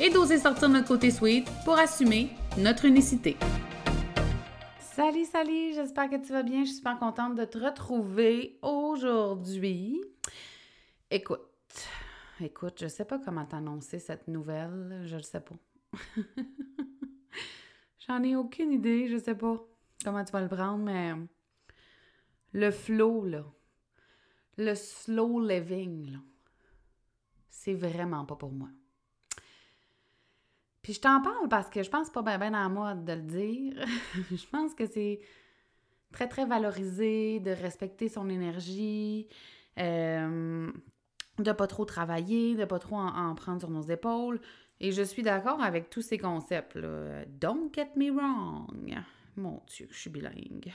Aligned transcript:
et 0.00 0.10
d'oser 0.10 0.38
sortir 0.38 0.68
notre 0.68 0.88
côté 0.88 1.10
sweet 1.10 1.48
pour 1.64 1.78
assumer 1.78 2.30
notre 2.56 2.84
unicité. 2.84 3.36
Salut, 4.80 5.24
salut, 5.24 5.74
j'espère 5.74 6.10
que 6.10 6.16
tu 6.16 6.32
vas 6.32 6.42
bien. 6.42 6.60
Je 6.60 6.66
suis 6.66 6.76
super 6.76 6.98
contente 6.98 7.34
de 7.34 7.44
te 7.44 7.58
retrouver 7.58 8.58
aujourd'hui. 8.62 10.00
Écoute, 11.10 11.40
écoute, 12.40 12.78
je 12.80 12.88
sais 12.88 13.04
pas 13.04 13.18
comment 13.18 13.44
t'annoncer 13.44 13.98
cette 13.98 14.28
nouvelle, 14.28 15.02
je 15.04 15.16
le 15.16 15.22
sais 15.22 15.40
pas. 15.40 15.54
J'en 18.06 18.22
ai 18.22 18.36
aucune 18.36 18.72
idée, 18.72 19.08
je 19.08 19.18
sais 19.18 19.34
pas 19.34 19.64
comment 20.04 20.24
tu 20.24 20.32
vas 20.32 20.40
le 20.40 20.48
prendre, 20.48 20.84
mais 20.84 21.12
le 22.52 22.70
flow, 22.70 23.24
là, 23.24 23.44
le 24.56 24.74
slow 24.74 25.40
living, 25.40 26.12
là, 26.12 26.18
c'est 27.48 27.74
vraiment 27.74 28.24
pas 28.24 28.36
pour 28.36 28.52
moi. 28.52 28.68
Je 30.92 31.00
t'en 31.00 31.20
parle 31.20 31.48
parce 31.48 31.68
que 31.68 31.82
je 31.82 31.90
pense 31.90 32.08
pas 32.10 32.22
bien 32.22 32.38
ben 32.38 32.52
la 32.52 32.68
mode 32.68 33.04
de 33.04 33.12
le 33.12 33.22
dire. 33.22 33.84
je 34.30 34.46
pense 34.46 34.74
que 34.74 34.86
c'est 34.86 35.20
très, 36.12 36.28
très 36.28 36.46
valorisé 36.46 37.40
de 37.40 37.50
respecter 37.50 38.08
son 38.08 38.30
énergie, 38.30 39.28
euh, 39.78 40.70
de 41.38 41.52
pas 41.52 41.66
trop 41.66 41.84
travailler, 41.84 42.54
de 42.54 42.64
pas 42.64 42.78
trop 42.78 42.96
en, 42.96 43.34
prendre 43.34 43.60
sur 43.60 43.70
nos 43.70 43.82
épaules. 43.82 44.40
Et 44.80 44.92
je 44.92 45.02
suis 45.02 45.22
d'accord 45.22 45.62
avec 45.62 45.90
tous 45.90 46.02
ces 46.02 46.18
concepts-là. 46.18 47.26
Don't 47.26 47.70
get 47.74 47.90
me 47.96 48.10
wrong. 48.10 48.96
Mon 49.36 49.62
Dieu, 49.66 49.88
je 49.90 49.98
suis 49.98 50.10
bilingue. 50.10 50.72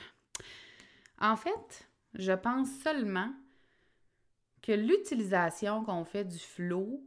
En 1.20 1.36
fait, 1.36 1.88
je 2.14 2.32
pense 2.32 2.68
seulement 2.82 3.32
que 4.62 4.72
l'utilisation 4.72 5.84
qu'on 5.84 6.04
fait 6.04 6.24
du 6.24 6.38
flow 6.38 7.02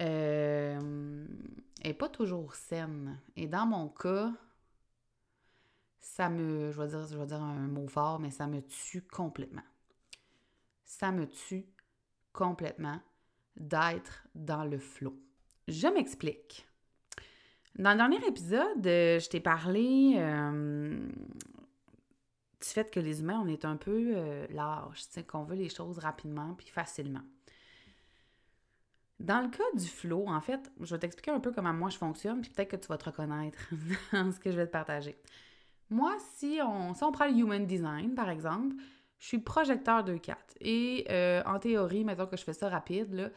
euh, 0.00 1.26
est 1.82 1.94
pas 1.94 2.08
toujours 2.08 2.54
saine. 2.54 3.18
Et 3.36 3.46
dans 3.46 3.66
mon 3.66 3.88
cas, 3.88 4.32
ça 6.00 6.28
me, 6.28 6.70
je 6.70 6.80
vais 6.80 6.88
dire, 6.88 7.06
je 7.06 7.16
vais 7.16 7.26
dire 7.26 7.42
un 7.42 7.66
mot 7.66 7.88
fort, 7.88 8.20
mais 8.20 8.30
ça 8.30 8.46
me 8.46 8.60
tue 8.62 9.02
complètement. 9.02 9.64
Ça 10.84 11.10
me 11.10 11.26
tue 11.26 11.66
complètement 12.32 13.00
d'être 13.56 14.24
dans 14.34 14.64
le 14.64 14.78
flot. 14.78 15.16
Je 15.68 15.88
m'explique. 15.88 16.66
Dans 17.78 17.90
le 17.90 17.96
dernier 17.96 18.24
épisode, 18.26 18.86
euh, 18.86 19.18
je 19.18 19.28
t'ai 19.28 19.40
parlé 19.40 20.14
euh, 20.16 21.08
du 22.60 22.68
fait 22.68 22.90
que 22.90 23.00
les 23.00 23.20
humains, 23.20 23.40
on 23.44 23.48
est 23.48 23.64
un 23.64 23.76
peu 23.76 24.12
euh, 24.14 24.46
lâches, 24.50 25.06
qu'on 25.26 25.42
veut 25.42 25.56
les 25.56 25.68
choses 25.68 25.98
rapidement 25.98 26.54
puis 26.54 26.68
facilement. 26.68 27.24
Dans 29.20 29.40
le 29.40 29.48
cas 29.48 29.64
du 29.74 29.86
flow, 29.86 30.26
en 30.26 30.40
fait, 30.40 30.70
je 30.80 30.94
vais 30.94 30.98
t'expliquer 30.98 31.30
un 31.30 31.40
peu 31.40 31.52
comment 31.52 31.72
moi 31.72 31.88
je 31.88 31.96
fonctionne, 31.96 32.40
puis 32.40 32.50
peut-être 32.50 32.70
que 32.70 32.76
tu 32.76 32.88
vas 32.88 32.98
te 32.98 33.04
reconnaître 33.04 33.58
dans 34.12 34.32
ce 34.32 34.40
que 34.40 34.50
je 34.50 34.56
vais 34.56 34.66
te 34.66 34.72
partager. 34.72 35.16
Moi, 35.90 36.16
si 36.34 36.58
on, 36.62 36.94
si 36.94 37.04
on 37.04 37.12
prend 37.12 37.26
le 37.26 37.32
Human 37.32 37.64
Design, 37.64 38.14
par 38.14 38.28
exemple, 38.28 38.74
je 39.18 39.26
suis 39.28 39.38
projecteur 39.38 40.04
2-4. 40.04 40.34
Et 40.60 41.06
euh, 41.10 41.42
en 41.46 41.58
théorie, 41.58 42.04
mettons 42.04 42.26
que 42.26 42.36
je 42.36 42.42
fais 42.42 42.52
ça 42.52 42.68
rapide, 42.68 43.14
là, 43.14 43.30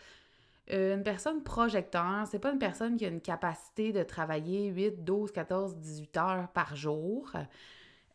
euh, 0.73 0.95
une 0.95 1.03
personne 1.03 1.43
projecteur, 1.43 2.25
c'est 2.29 2.39
pas 2.39 2.51
une 2.51 2.59
personne 2.59 2.97
qui 2.97 3.05
a 3.05 3.09
une 3.09 3.21
capacité 3.21 3.93
de 3.93 4.03
travailler 4.03 4.67
8, 4.67 5.03
12, 5.05 5.31
14, 5.31 5.77
18 5.77 6.17
heures 6.17 6.47
par 6.49 6.75
jour. 6.75 7.31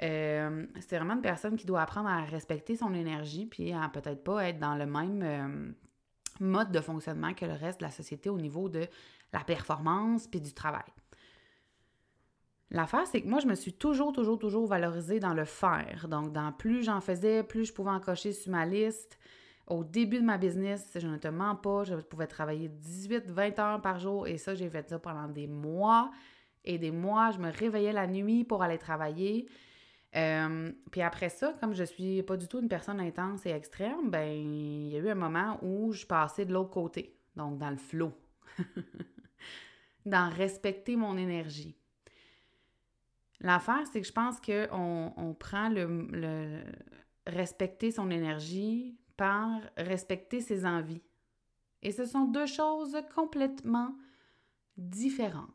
Euh, 0.02 0.66
c'est 0.80 0.96
vraiment 0.96 1.14
une 1.14 1.22
personne 1.22 1.56
qui 1.56 1.64
doit 1.64 1.80
apprendre 1.80 2.08
à 2.08 2.24
respecter 2.24 2.76
son 2.76 2.92
énergie, 2.92 3.46
puis 3.46 3.72
à 3.72 3.88
peut-être 3.88 4.22
pas 4.22 4.48
être 4.48 4.58
dans 4.58 4.74
le 4.74 4.84
même 4.84 5.74
mode 6.40 6.72
de 6.72 6.80
fonctionnement 6.80 7.34
que 7.34 7.44
le 7.44 7.54
reste 7.54 7.80
de 7.80 7.84
la 7.84 7.90
société 7.90 8.30
au 8.30 8.38
niveau 8.38 8.68
de 8.68 8.86
la 9.32 9.40
performance 9.40 10.26
puis 10.26 10.40
du 10.40 10.52
travail. 10.52 10.82
L'affaire, 12.70 13.06
c'est 13.06 13.20
que 13.20 13.28
moi, 13.28 13.38
je 13.38 13.46
me 13.46 13.54
suis 13.54 13.74
toujours, 13.74 14.12
toujours, 14.12 14.38
toujours 14.38 14.66
valorisée 14.66 15.20
dans 15.20 15.34
le 15.34 15.44
faire. 15.44 16.08
Donc, 16.08 16.32
dans 16.32 16.52
plus 16.52 16.82
j'en 16.82 17.02
faisais, 17.02 17.42
plus 17.42 17.66
je 17.66 17.72
pouvais 17.74 17.90
en 17.90 18.00
cocher 18.00 18.32
sur 18.32 18.50
ma 18.50 18.64
liste. 18.64 19.18
Au 19.66 19.84
début 19.84 20.18
de 20.18 20.24
ma 20.24 20.38
business, 20.38 20.90
je 20.96 21.06
ne 21.06 21.18
te 21.18 21.28
mens 21.28 21.54
pas, 21.54 21.84
je 21.84 21.94
pouvais 21.94 22.26
travailler 22.26 22.68
18-20 22.68 23.60
heures 23.60 23.80
par 23.82 23.98
jour 23.98 24.26
et 24.26 24.38
ça, 24.38 24.54
j'ai 24.54 24.70
fait 24.70 24.88
ça 24.88 24.98
pendant 24.98 25.28
des 25.28 25.46
mois 25.46 26.10
et 26.64 26.78
des 26.78 26.90
mois. 26.90 27.30
Je 27.30 27.38
me 27.38 27.50
réveillais 27.50 27.92
la 27.92 28.06
nuit 28.06 28.42
pour 28.44 28.62
aller 28.62 28.78
travailler. 28.78 29.48
Euh, 30.14 30.70
puis 30.90 31.00
après 31.00 31.30
ça, 31.30 31.54
comme 31.60 31.74
je 31.74 31.84
suis 31.84 32.22
pas 32.22 32.36
du 32.36 32.46
tout 32.46 32.60
une 32.60 32.68
personne 32.68 33.00
intense 33.00 33.46
et 33.46 33.50
extrême, 33.50 34.10
ben 34.10 34.28
il 34.28 34.88
y 34.88 34.96
a 34.96 35.00
eu 35.00 35.08
un 35.08 35.14
moment 35.14 35.58
où 35.62 35.92
je 35.92 36.04
passais 36.04 36.44
de 36.44 36.52
l'autre 36.52 36.70
côté, 36.70 37.16
donc 37.34 37.58
dans 37.58 37.70
le 37.70 37.78
flot, 37.78 38.12
dans 40.06 40.30
respecter 40.30 40.96
mon 40.96 41.16
énergie. 41.16 41.76
L'affaire, 43.40 43.86
c'est 43.90 44.00
que 44.00 44.06
je 44.06 44.12
pense 44.12 44.38
qu'on 44.40 45.12
on 45.16 45.34
prend 45.34 45.68
le, 45.68 46.06
le 46.12 46.62
respecter 47.26 47.90
son 47.90 48.10
énergie 48.10 48.96
par 49.16 49.60
respecter 49.76 50.40
ses 50.40 50.66
envies. 50.66 51.02
Et 51.82 51.90
ce 51.90 52.04
sont 52.04 52.26
deux 52.26 52.46
choses 52.46 52.96
complètement 53.14 53.96
différentes. 54.76 55.48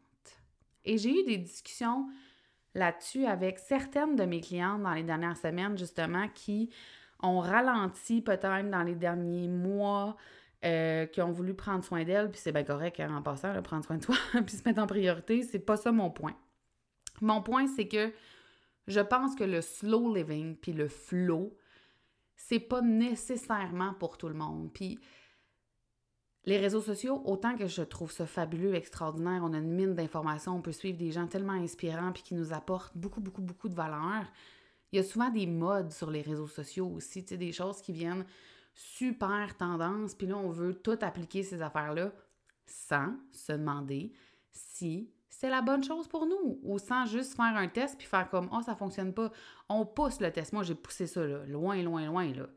Et 0.83 0.97
j'ai 0.97 1.21
eu 1.21 1.23
des 1.23 1.37
discussions 1.37 2.07
là-dessus 2.77 3.25
avec 3.25 3.59
certaines 3.59 4.15
de 4.15 4.23
mes 4.23 4.39
clientes 4.39 4.81
dans 4.81 4.93
les 4.93 5.03
dernières 5.03 5.37
semaines, 5.37 5.77
justement, 5.77 6.27
qui 6.33 6.69
ont 7.21 7.39
ralenti 7.39 8.21
peut-être 8.21 8.69
dans 8.69 8.83
les 8.83 8.95
derniers 8.95 9.47
mois, 9.47 10.15
euh, 10.63 11.05
qui 11.07 11.21
ont 11.21 11.31
voulu 11.31 11.53
prendre 11.53 11.83
soin 11.83 12.03
d'elles, 12.03 12.29
puis 12.29 12.39
c'est 12.39 12.51
bien 12.51 12.63
correct 12.63 12.99
hein, 12.99 13.15
en 13.15 13.21
passant, 13.21 13.61
prendre 13.61 13.83
soin 13.83 13.97
de 13.97 14.03
toi, 14.03 14.15
puis 14.45 14.55
se 14.55 14.63
mettre 14.63 14.81
en 14.81 14.87
priorité, 14.87 15.41
c'est 15.43 15.59
pas 15.59 15.77
ça 15.77 15.91
mon 15.91 16.11
point. 16.11 16.35
Mon 17.21 17.41
point, 17.41 17.67
c'est 17.67 17.87
que 17.87 18.13
je 18.87 18.99
pense 18.99 19.35
que 19.35 19.43
le 19.43 19.61
slow 19.61 20.13
living 20.13 20.55
puis 20.55 20.71
le 20.71 20.87
flow, 20.87 21.57
c'est 22.35 22.59
pas 22.59 22.81
nécessairement 22.81 23.95
pour 23.95 24.17
tout 24.17 24.29
le 24.29 24.35
monde. 24.35 24.71
Puis 24.73 24.99
les 26.47 26.57
réseaux 26.57 26.81
sociaux, 26.81 27.21
autant 27.25 27.57
que 27.57 27.67
je 27.67 27.81
trouve 27.81 28.09
ça 28.09 28.25
fabuleux, 28.25 28.73
extraordinaire, 28.73 29.41
on 29.43 29.53
a 29.53 29.57
une 29.57 29.69
mine 29.69 29.95
d'informations, 29.95 30.55
on 30.55 30.61
peut 30.61 30.71
suivre 30.71 30.97
des 30.97 31.11
gens 31.11 31.27
tellement 31.27 31.51
inspirants 31.51 32.13
puis 32.13 32.23
qui 32.23 32.35
nous 32.35 32.53
apportent 32.53 32.97
beaucoup, 32.97 33.19
beaucoup, 33.19 33.41
beaucoup 33.41 33.67
de 33.67 33.75
valeur. 33.75 34.23
Il 34.93 34.95
y 34.95 34.99
a 34.99 35.03
souvent 35.03 35.29
des 35.29 35.45
modes 35.45 35.91
sur 35.91 36.09
les 36.09 36.21
réseaux 36.21 36.47
sociaux 36.47 36.87
aussi, 36.87 37.23
tu 37.23 37.29
sais, 37.29 37.37
des 37.37 37.51
choses 37.51 37.81
qui 37.81 37.91
viennent 37.91 38.25
super 38.73 39.57
tendance, 39.57 40.15
puis 40.15 40.25
là, 40.25 40.37
on 40.37 40.49
veut 40.49 40.73
tout 40.73 40.97
appliquer 41.01 41.43
ces 41.43 41.61
affaires-là 41.61 42.13
sans 42.65 43.13
se 43.33 43.51
demander 43.51 44.13
si 44.49 45.11
c'est 45.27 45.49
la 45.49 45.61
bonne 45.61 45.83
chose 45.83 46.07
pour 46.07 46.25
nous 46.25 46.61
ou 46.63 46.79
sans 46.79 47.05
juste 47.05 47.35
faire 47.35 47.57
un 47.57 47.67
test 47.67 47.97
puis 47.97 48.07
faire 48.07 48.29
comme 48.29 48.47
«Oh, 48.53 48.61
ça 48.61 48.75
fonctionne 48.75 49.13
pas». 49.13 49.31
On 49.69 49.85
pousse 49.85 50.21
le 50.21 50.31
test. 50.31 50.53
Moi, 50.53 50.63
j'ai 50.63 50.75
poussé 50.75 51.07
ça, 51.07 51.27
là, 51.27 51.45
loin, 51.45 51.83
loin, 51.83 52.05
loin, 52.05 52.33
là. 52.33 52.47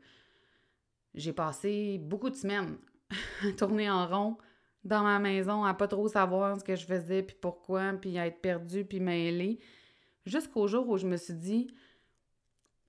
J'ai 1.13 1.33
passé 1.33 1.97
beaucoup 1.97 2.29
de 2.29 2.35
semaines 2.35 2.77
tourner 3.57 3.89
en 3.89 4.07
rond 4.07 4.37
dans 4.83 5.03
ma 5.03 5.19
maison, 5.19 5.63
à 5.63 5.73
pas 5.73 5.87
trop 5.87 6.07
savoir 6.07 6.59
ce 6.59 6.63
que 6.63 6.75
je 6.75 6.85
faisais, 6.85 7.23
puis 7.23 7.35
pourquoi, 7.39 7.93
puis 7.93 8.17
à 8.17 8.25
être 8.27 8.41
perdue, 8.41 8.85
puis 8.85 8.99
mêlée. 8.99 9.59
Jusqu'au 10.25 10.67
jour 10.67 10.87
où 10.89 10.97
je 10.97 11.07
me 11.07 11.17
suis 11.17 11.33
dit, 11.33 11.73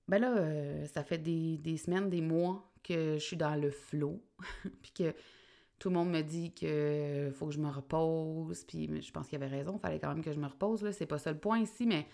ben 0.07 0.19
là, 0.19 0.35
euh, 0.37 0.85
ça 0.87 1.03
fait 1.03 1.17
des, 1.17 1.77
semaines, 1.77 2.09
des 2.09 2.21
mois 2.21 2.71
que 2.83 3.13
je 3.17 3.23
suis 3.23 3.37
dans 3.37 3.55
le 3.55 3.69
flot, 3.69 4.23
puis 4.81 4.91
que 4.91 5.13
tout 5.79 5.89
le 5.89 5.95
monde 5.95 6.09
me 6.09 6.21
dit 6.21 6.53
que 6.53 7.31
faut 7.35 7.47
que 7.47 7.53
je 7.53 7.59
me 7.59 7.69
repose, 7.69 8.63
puis 8.65 8.89
je 9.01 9.11
pense 9.11 9.27
qu'il 9.27 9.41
avait 9.41 9.55
raison, 9.55 9.75
il 9.77 9.79
fallait 9.79 9.99
quand 9.99 10.13
même 10.13 10.23
que 10.23 10.33
je 10.33 10.39
me 10.39 10.47
repose, 10.47 10.81
là, 10.81 10.91
c'est 10.91 11.05
pas 11.05 11.19
ça 11.19 11.31
le 11.31 11.39
point 11.39 11.59
ici, 11.59 11.85
mais 11.85 12.07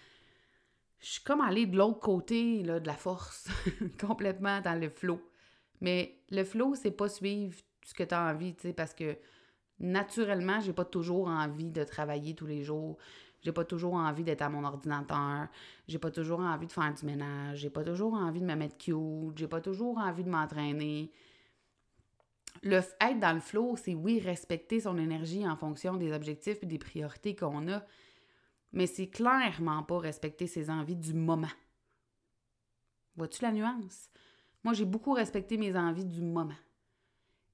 je 1.00 1.12
suis 1.12 1.24
comme 1.24 1.42
allée 1.42 1.66
de 1.66 1.78
l'autre 1.78 2.00
côté, 2.00 2.64
là, 2.64 2.80
de 2.80 2.88
la 2.88 2.96
force, 2.96 3.48
complètement 4.00 4.60
dans 4.62 4.78
le 4.78 4.90
flot. 4.90 5.22
Mais 5.82 6.22
le 6.30 6.44
flow, 6.44 6.76
c'est 6.76 6.92
pas 6.92 7.08
suivre 7.08 7.58
ce 7.90 7.94
que 7.96 8.04
tu 8.04 8.14
as 8.14 8.32
envie, 8.32 8.54
tu 8.56 8.68
sais, 8.68 8.74
parce 8.74 8.94
que 8.94 9.18
naturellement, 9.80 10.60
j'ai 10.60 10.74
pas 10.74 10.86
toujours 10.86 11.28
envie 11.28 11.72
de 11.72 11.84
travailler 11.84 12.36
tous 12.36 12.46
les 12.46 12.64
jours. 12.64 12.98
J'ai 13.42 13.52
pas 13.52 13.66
toujours 13.66 13.96
envie 13.96 14.24
d'être 14.24 14.44
à 14.44 14.50
mon 14.50 14.64
ordinateur. 14.64 15.48
J'ai 15.88 15.98
pas 15.98 16.12
toujours 16.12 16.42
envie 16.42 16.68
de 16.68 16.72
faire 16.72 16.94
du 16.94 17.06
ménage. 17.06 17.60
J'ai 17.60 17.72
pas 17.72 17.84
toujours 17.84 18.14
envie 18.14 18.42
de 18.42 18.46
me 18.46 18.54
mettre 18.56 18.78
cute. 18.78 19.38
J'ai 19.38 19.48
pas 19.48 19.60
toujours 19.60 19.98
envie 19.98 20.24
de 20.24 20.30
m'entraîner. 20.30 21.12
le 22.62 22.78
être 22.78 23.20
dans 23.20 23.34
le 23.34 23.40
flow, 23.40 23.76
c'est 23.76 23.96
oui, 23.96 24.20
respecter 24.20 24.82
son 24.82 24.98
énergie 25.00 25.48
en 25.48 25.56
fonction 25.56 25.96
des 25.96 26.12
objectifs 26.14 26.60
et 26.62 26.68
des 26.68 26.78
priorités 26.78 27.36
qu'on 27.36 27.68
a, 27.70 27.84
mais 28.72 28.86
c'est 28.86 29.08
clairement 29.08 29.82
pas 29.84 29.98
respecter 29.98 30.46
ses 30.46 30.70
envies 30.70 30.96
du 30.96 31.14
moment. 31.14 31.48
Vois-tu 33.16 33.42
la 33.42 33.52
nuance? 33.52 34.10
Moi, 34.64 34.74
j'ai 34.74 34.86
beaucoup 34.86 35.14
respecté 35.14 35.58
mes 35.58 35.76
envies 35.76 36.06
du 36.06 36.22
moment. 36.22 36.54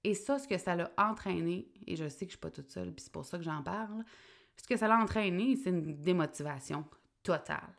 Et 0.06 0.14
ça, 0.14 0.38
ce 0.38 0.48
que 0.48 0.60
ça 0.60 0.76
l'a 0.76 0.92
entraîné, 1.00 1.68
et 1.88 1.96
je 1.96 2.08
sais 2.08 2.28
que 2.28 2.32
je 2.32 2.38
suis 2.38 2.40
pas 2.40 2.52
toute 2.52 2.70
seule, 2.70 2.94
puis 2.94 3.04
c'est 3.04 3.12
pour 3.12 3.26
ça 3.26 3.40
que 3.40 3.44
j'en 3.44 3.64
parle, 3.64 4.04
ce 4.56 4.68
que 4.68 4.78
ça 4.78 4.88
l'a 4.88 5.00
entraîné, 5.00 5.56
c'est 5.56 5.72
une 5.72 6.00
démotivation 6.00 6.86
totale. 7.24 7.74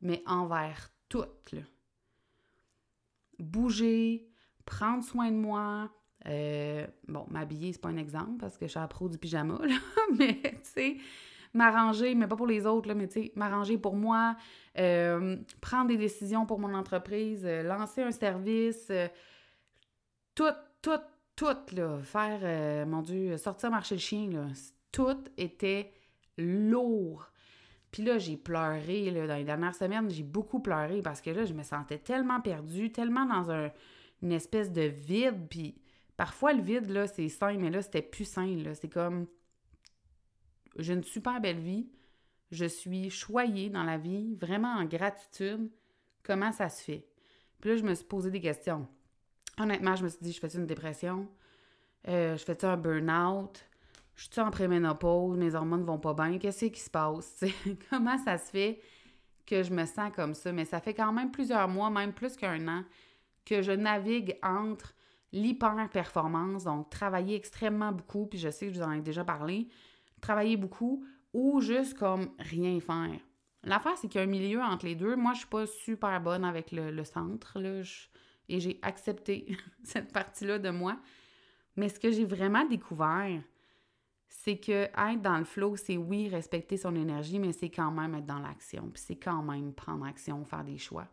Mais 0.00 0.22
envers 0.24 0.92
tout, 1.08 1.24
là. 1.52 1.62
Bouger, 3.40 4.28
prendre 4.64 5.02
soin 5.02 5.32
de 5.32 5.36
moi, 5.36 5.90
euh, 6.26 6.86
bon, 7.08 7.26
m'habiller, 7.28 7.72
c'est 7.72 7.80
pas 7.80 7.88
un 7.88 7.96
exemple 7.96 8.38
parce 8.38 8.56
que 8.56 8.66
je 8.66 8.70
suis 8.70 8.78
à 8.78 8.86
pro 8.86 9.08
du 9.08 9.18
pyjama, 9.18 9.58
là, 9.66 9.74
mais 10.16 10.40
tu 10.42 10.58
sais, 10.62 10.96
m'arranger, 11.54 12.14
mais 12.14 12.28
pas 12.28 12.36
pour 12.36 12.46
les 12.46 12.66
autres, 12.66 12.86
là, 12.86 12.94
mais 12.94 13.08
tu 13.08 13.20
sais, 13.20 13.32
m'arranger 13.34 13.78
pour 13.78 13.96
moi, 13.96 14.36
euh, 14.78 15.38
prendre 15.60 15.88
des 15.88 15.96
décisions 15.96 16.46
pour 16.46 16.60
mon 16.60 16.72
entreprise, 16.72 17.44
euh, 17.44 17.64
lancer 17.64 18.02
un 18.02 18.12
service, 18.12 18.92
tout, 20.36 20.44
tout, 20.80 21.00
tout, 21.36 21.56
là, 21.72 21.98
faire, 22.02 22.86
mon 22.86 23.02
Dieu, 23.02 23.36
sortir 23.36 23.70
marcher 23.70 23.96
le 23.96 24.00
chien, 24.00 24.30
là, 24.30 24.46
tout 24.92 25.24
était 25.36 25.92
lourd. 26.38 27.30
Puis 27.90 28.02
là, 28.02 28.18
j'ai 28.18 28.36
pleuré, 28.36 29.10
dans 29.10 29.36
les 29.36 29.44
dernières 29.44 29.74
semaines, 29.74 30.10
j'ai 30.10 30.22
beaucoup 30.22 30.60
pleuré 30.60 31.00
parce 31.02 31.20
que 31.20 31.30
là, 31.30 31.44
je 31.44 31.54
me 31.54 31.62
sentais 31.62 31.98
tellement 31.98 32.40
perdue, 32.40 32.90
tellement 32.90 33.24
dans 33.24 33.50
un, 33.50 33.70
une 34.22 34.32
espèce 34.32 34.72
de 34.72 34.82
vide, 34.82 35.46
puis 35.48 35.76
Parfois, 36.16 36.52
le 36.52 36.62
vide, 36.62 36.90
là, 36.90 37.06
c'est 37.06 37.28
sain, 37.28 37.56
mais 37.58 37.70
là, 37.70 37.82
c'était 37.82 38.02
plus 38.02 38.24
sain. 38.24 38.56
Là. 38.56 38.74
C'est 38.74 38.88
comme 38.88 39.26
j'ai 40.76 40.92
une 40.92 41.04
super 41.04 41.40
belle 41.40 41.58
vie. 41.58 41.88
Je 42.50 42.66
suis 42.66 43.10
choyée 43.10 43.68
dans 43.68 43.82
la 43.82 43.98
vie, 43.98 44.34
vraiment 44.36 44.74
en 44.74 44.84
gratitude. 44.84 45.70
Comment 46.22 46.52
ça 46.52 46.68
se 46.68 46.82
fait? 46.82 47.08
Puis 47.60 47.70
là, 47.70 47.76
je 47.76 47.82
me 47.82 47.94
suis 47.94 48.04
posé 48.04 48.30
des 48.30 48.40
questions. 48.40 48.86
Honnêtement, 49.58 49.94
je 49.96 50.04
me 50.04 50.08
suis 50.08 50.18
dit, 50.20 50.32
je 50.32 50.40
fais 50.40 50.54
une 50.54 50.66
dépression? 50.66 51.28
Euh, 52.08 52.36
je 52.36 52.44
fais 52.44 52.64
un 52.64 52.76
burn-out? 52.76 53.64
Je 54.16 54.28
suis 54.30 54.40
en 54.40 54.50
préménopause? 54.50 55.36
Mes 55.36 55.54
hormones 55.54 55.84
vont 55.84 55.98
pas 55.98 56.14
bien? 56.14 56.38
Qu'est-ce 56.38 56.66
qui 56.66 56.80
se 56.80 56.90
passe? 56.90 57.44
Comment 57.90 58.18
ça 58.18 58.38
se 58.38 58.50
fait 58.50 58.80
que 59.46 59.62
je 59.62 59.72
me 59.72 59.84
sens 59.86 60.12
comme 60.14 60.34
ça? 60.34 60.52
Mais 60.52 60.64
ça 60.64 60.80
fait 60.80 60.94
quand 60.94 61.12
même 61.12 61.30
plusieurs 61.30 61.68
mois, 61.68 61.90
même 61.90 62.12
plus 62.12 62.36
qu'un 62.36 62.66
an, 62.68 62.84
que 63.44 63.62
je 63.62 63.72
navigue 63.72 64.38
entre 64.42 64.94
l'hyper-performance, 65.32 66.64
donc 66.64 66.90
travailler 66.90 67.34
extrêmement 67.34 67.92
beaucoup, 67.92 68.26
puis 68.26 68.38
je 68.38 68.50
sais 68.50 68.68
que 68.68 68.72
je 68.72 68.78
vous 68.78 68.86
en 68.86 68.92
ai 68.92 69.00
déjà 69.00 69.24
parlé, 69.24 69.68
travailler 70.20 70.56
beaucoup 70.56 71.04
ou 71.32 71.60
juste 71.60 71.98
comme 71.98 72.30
rien 72.38 72.78
faire. 72.80 73.20
L'affaire, 73.64 73.96
c'est 73.96 74.08
qu'il 74.08 74.20
y 74.20 74.24
a 74.24 74.26
un 74.26 74.30
milieu 74.30 74.60
entre 74.60 74.86
les 74.86 74.94
deux. 74.94 75.16
Moi, 75.16 75.32
je 75.32 75.38
suis 75.38 75.48
pas 75.48 75.66
super 75.66 76.20
bonne 76.20 76.44
avec 76.44 76.70
le, 76.70 77.02
centre, 77.04 77.58
là, 77.58 77.82
et 78.48 78.60
j'ai 78.60 78.78
accepté 78.82 79.56
cette 79.84 80.12
partie-là 80.12 80.58
de 80.58 80.70
moi. 80.70 80.98
Mais 81.76 81.88
ce 81.88 81.98
que 81.98 82.10
j'ai 82.10 82.24
vraiment 82.24 82.64
découvert, 82.64 83.40
c'est 84.28 84.58
que 84.58 84.72
être 84.72 85.22
dans 85.22 85.38
le 85.38 85.44
flow, 85.44 85.76
c'est 85.76 85.96
oui, 85.96 86.28
respecter 86.28 86.76
son 86.76 86.94
énergie, 86.94 87.38
mais 87.38 87.52
c'est 87.52 87.70
quand 87.70 87.90
même 87.90 88.14
être 88.14 88.26
dans 88.26 88.38
l'action. 88.38 88.90
Puis 88.92 89.02
c'est 89.06 89.16
quand 89.16 89.42
même 89.42 89.72
prendre 89.72 90.04
action, 90.04 90.44
faire 90.44 90.64
des 90.64 90.78
choix. 90.78 91.08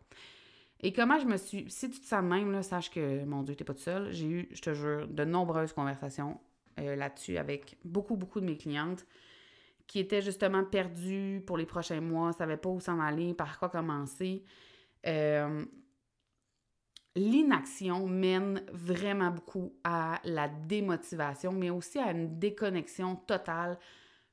Et 0.80 0.92
comment 0.92 1.18
je 1.18 1.26
me 1.26 1.36
suis. 1.36 1.70
Si 1.70 1.88
tu 1.90 2.00
te 2.00 2.06
sens 2.06 2.22
même, 2.22 2.62
sache 2.62 2.90
que, 2.90 3.24
mon 3.24 3.42
Dieu, 3.42 3.54
t'es 3.54 3.64
pas 3.64 3.74
tout 3.74 3.80
seul. 3.80 4.12
J'ai 4.12 4.26
eu, 4.26 4.48
je 4.52 4.60
te 4.60 4.74
jure, 4.74 5.06
de 5.06 5.24
nombreuses 5.24 5.72
conversations 5.72 6.40
euh, 6.80 6.96
là-dessus 6.96 7.38
avec 7.38 7.76
beaucoup, 7.84 8.16
beaucoup 8.16 8.40
de 8.40 8.46
mes 8.46 8.56
clientes 8.56 9.06
qui 9.86 9.98
étaient 9.98 10.22
justement 10.22 10.64
perdues 10.64 11.42
pour 11.46 11.56
les 11.56 11.66
prochains 11.66 12.00
mois, 12.00 12.28
ne 12.28 12.32
savaient 12.32 12.56
pas 12.56 12.70
où 12.70 12.80
s'en 12.80 12.98
aller, 12.98 13.34
par 13.34 13.58
quoi 13.58 13.68
commencer. 13.68 14.42
Euh, 15.06 15.64
l'inaction 17.14 18.06
mène 18.06 18.64
vraiment 18.72 19.30
beaucoup 19.30 19.74
à 19.84 20.20
la 20.24 20.48
démotivation, 20.48 21.52
mais 21.52 21.70
aussi 21.70 21.98
à 21.98 22.10
une 22.10 22.38
déconnexion 22.38 23.16
totale 23.16 23.78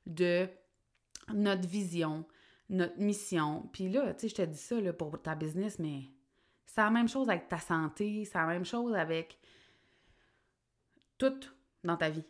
de 0.06 0.48
notre 1.34 1.68
vision, 1.68 2.24
notre 2.68 2.98
mission. 2.98 3.68
Puis 3.72 3.88
là, 3.88 4.14
tu 4.14 4.20
sais, 4.20 4.28
je 4.28 4.34
te 4.34 4.42
dis 4.42 4.58
ça 4.58 4.80
là, 4.80 4.92
pour 4.92 5.20
ta 5.20 5.34
business, 5.34 5.78
mais 5.78 6.04
c'est 6.66 6.80
la 6.80 6.90
même 6.90 7.08
chose 7.08 7.28
avec 7.28 7.48
ta 7.48 7.58
santé, 7.58 8.24
c'est 8.24 8.38
la 8.38 8.46
même 8.46 8.64
chose 8.64 8.94
avec 8.94 9.38
tout 11.18 11.40
dans 11.84 11.96
ta 11.96 12.10
vie. 12.10 12.24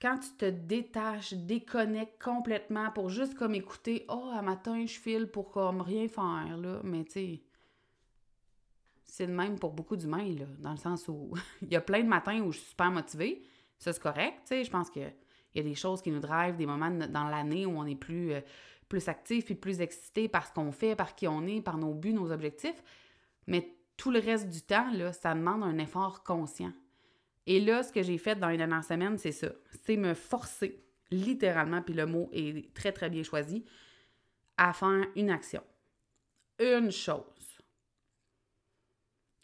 Quand 0.00 0.18
tu 0.18 0.28
te 0.36 0.44
détaches, 0.44 1.32
déconnectes 1.32 2.22
complètement 2.22 2.90
pour 2.90 3.08
juste 3.08 3.34
comme 3.34 3.54
écouter 3.54 4.04
Oh, 4.08 4.30
à 4.32 4.42
matin, 4.42 4.84
je 4.84 4.98
file 4.98 5.26
pour 5.26 5.50
comme 5.50 5.80
rien 5.80 6.06
faire, 6.06 6.58
là. 6.58 6.80
Mais 6.84 7.04
tu 7.04 7.12
sais, 7.12 7.42
c'est 9.06 9.26
le 9.26 9.32
même 9.32 9.58
pour 9.58 9.72
beaucoup 9.72 9.96
d'humains, 9.96 10.34
là, 10.34 10.46
dans 10.58 10.72
le 10.72 10.76
sens 10.76 11.08
où 11.08 11.32
il 11.62 11.72
y 11.72 11.76
a 11.76 11.80
plein 11.80 12.02
de 12.02 12.08
matins 12.08 12.40
où 12.40 12.52
je 12.52 12.58
suis 12.58 12.68
super 12.68 12.90
motivée. 12.90 13.42
Ça, 13.78 13.92
c'est 13.92 14.02
correct, 14.02 14.40
tu 14.42 14.48
sais. 14.48 14.64
Je 14.64 14.70
pense 14.70 14.90
qu'il 14.90 15.12
y 15.54 15.60
a 15.60 15.62
des 15.62 15.74
choses 15.74 16.02
qui 16.02 16.10
nous 16.10 16.20
drivent, 16.20 16.56
des 16.56 16.66
moments 16.66 16.90
dans 16.90 17.28
l'année 17.28 17.66
où 17.66 17.78
on 17.78 17.84
est 17.86 17.94
plus, 17.94 18.32
euh, 18.32 18.40
plus 18.88 19.08
actif 19.08 19.50
et 19.50 19.54
plus 19.54 19.80
excité 19.80 20.28
par 20.28 20.46
ce 20.46 20.52
qu'on 20.52 20.72
fait, 20.72 20.96
par 20.96 21.14
qui 21.14 21.28
on 21.28 21.46
est, 21.46 21.60
par 21.60 21.78
nos 21.78 21.94
buts, 21.94 22.12
nos 22.12 22.32
objectifs. 22.32 22.82
Mais 23.46 23.76
tout 23.96 24.10
le 24.10 24.18
reste 24.18 24.48
du 24.48 24.62
temps, 24.62 24.90
là, 24.92 25.12
ça 25.12 25.34
demande 25.34 25.62
un 25.62 25.78
effort 25.78 26.22
conscient. 26.22 26.72
Et 27.46 27.60
là, 27.60 27.82
ce 27.82 27.92
que 27.92 28.02
j'ai 28.02 28.18
fait 28.18 28.36
dans 28.36 28.48
les 28.48 28.56
dernières 28.56 28.84
semaines, 28.84 29.18
c'est 29.18 29.32
ça. 29.32 29.48
C'est 29.84 29.96
me 29.96 30.14
forcer, 30.14 30.82
littéralement, 31.10 31.80
puis 31.80 31.94
le 31.94 32.06
mot 32.06 32.28
est 32.32 32.74
très, 32.74 32.92
très 32.92 33.08
bien 33.08 33.22
choisi, 33.22 33.64
à 34.56 34.72
faire 34.72 35.06
une 35.14 35.30
action. 35.30 35.62
Une 36.58 36.90
chose. 36.90 37.35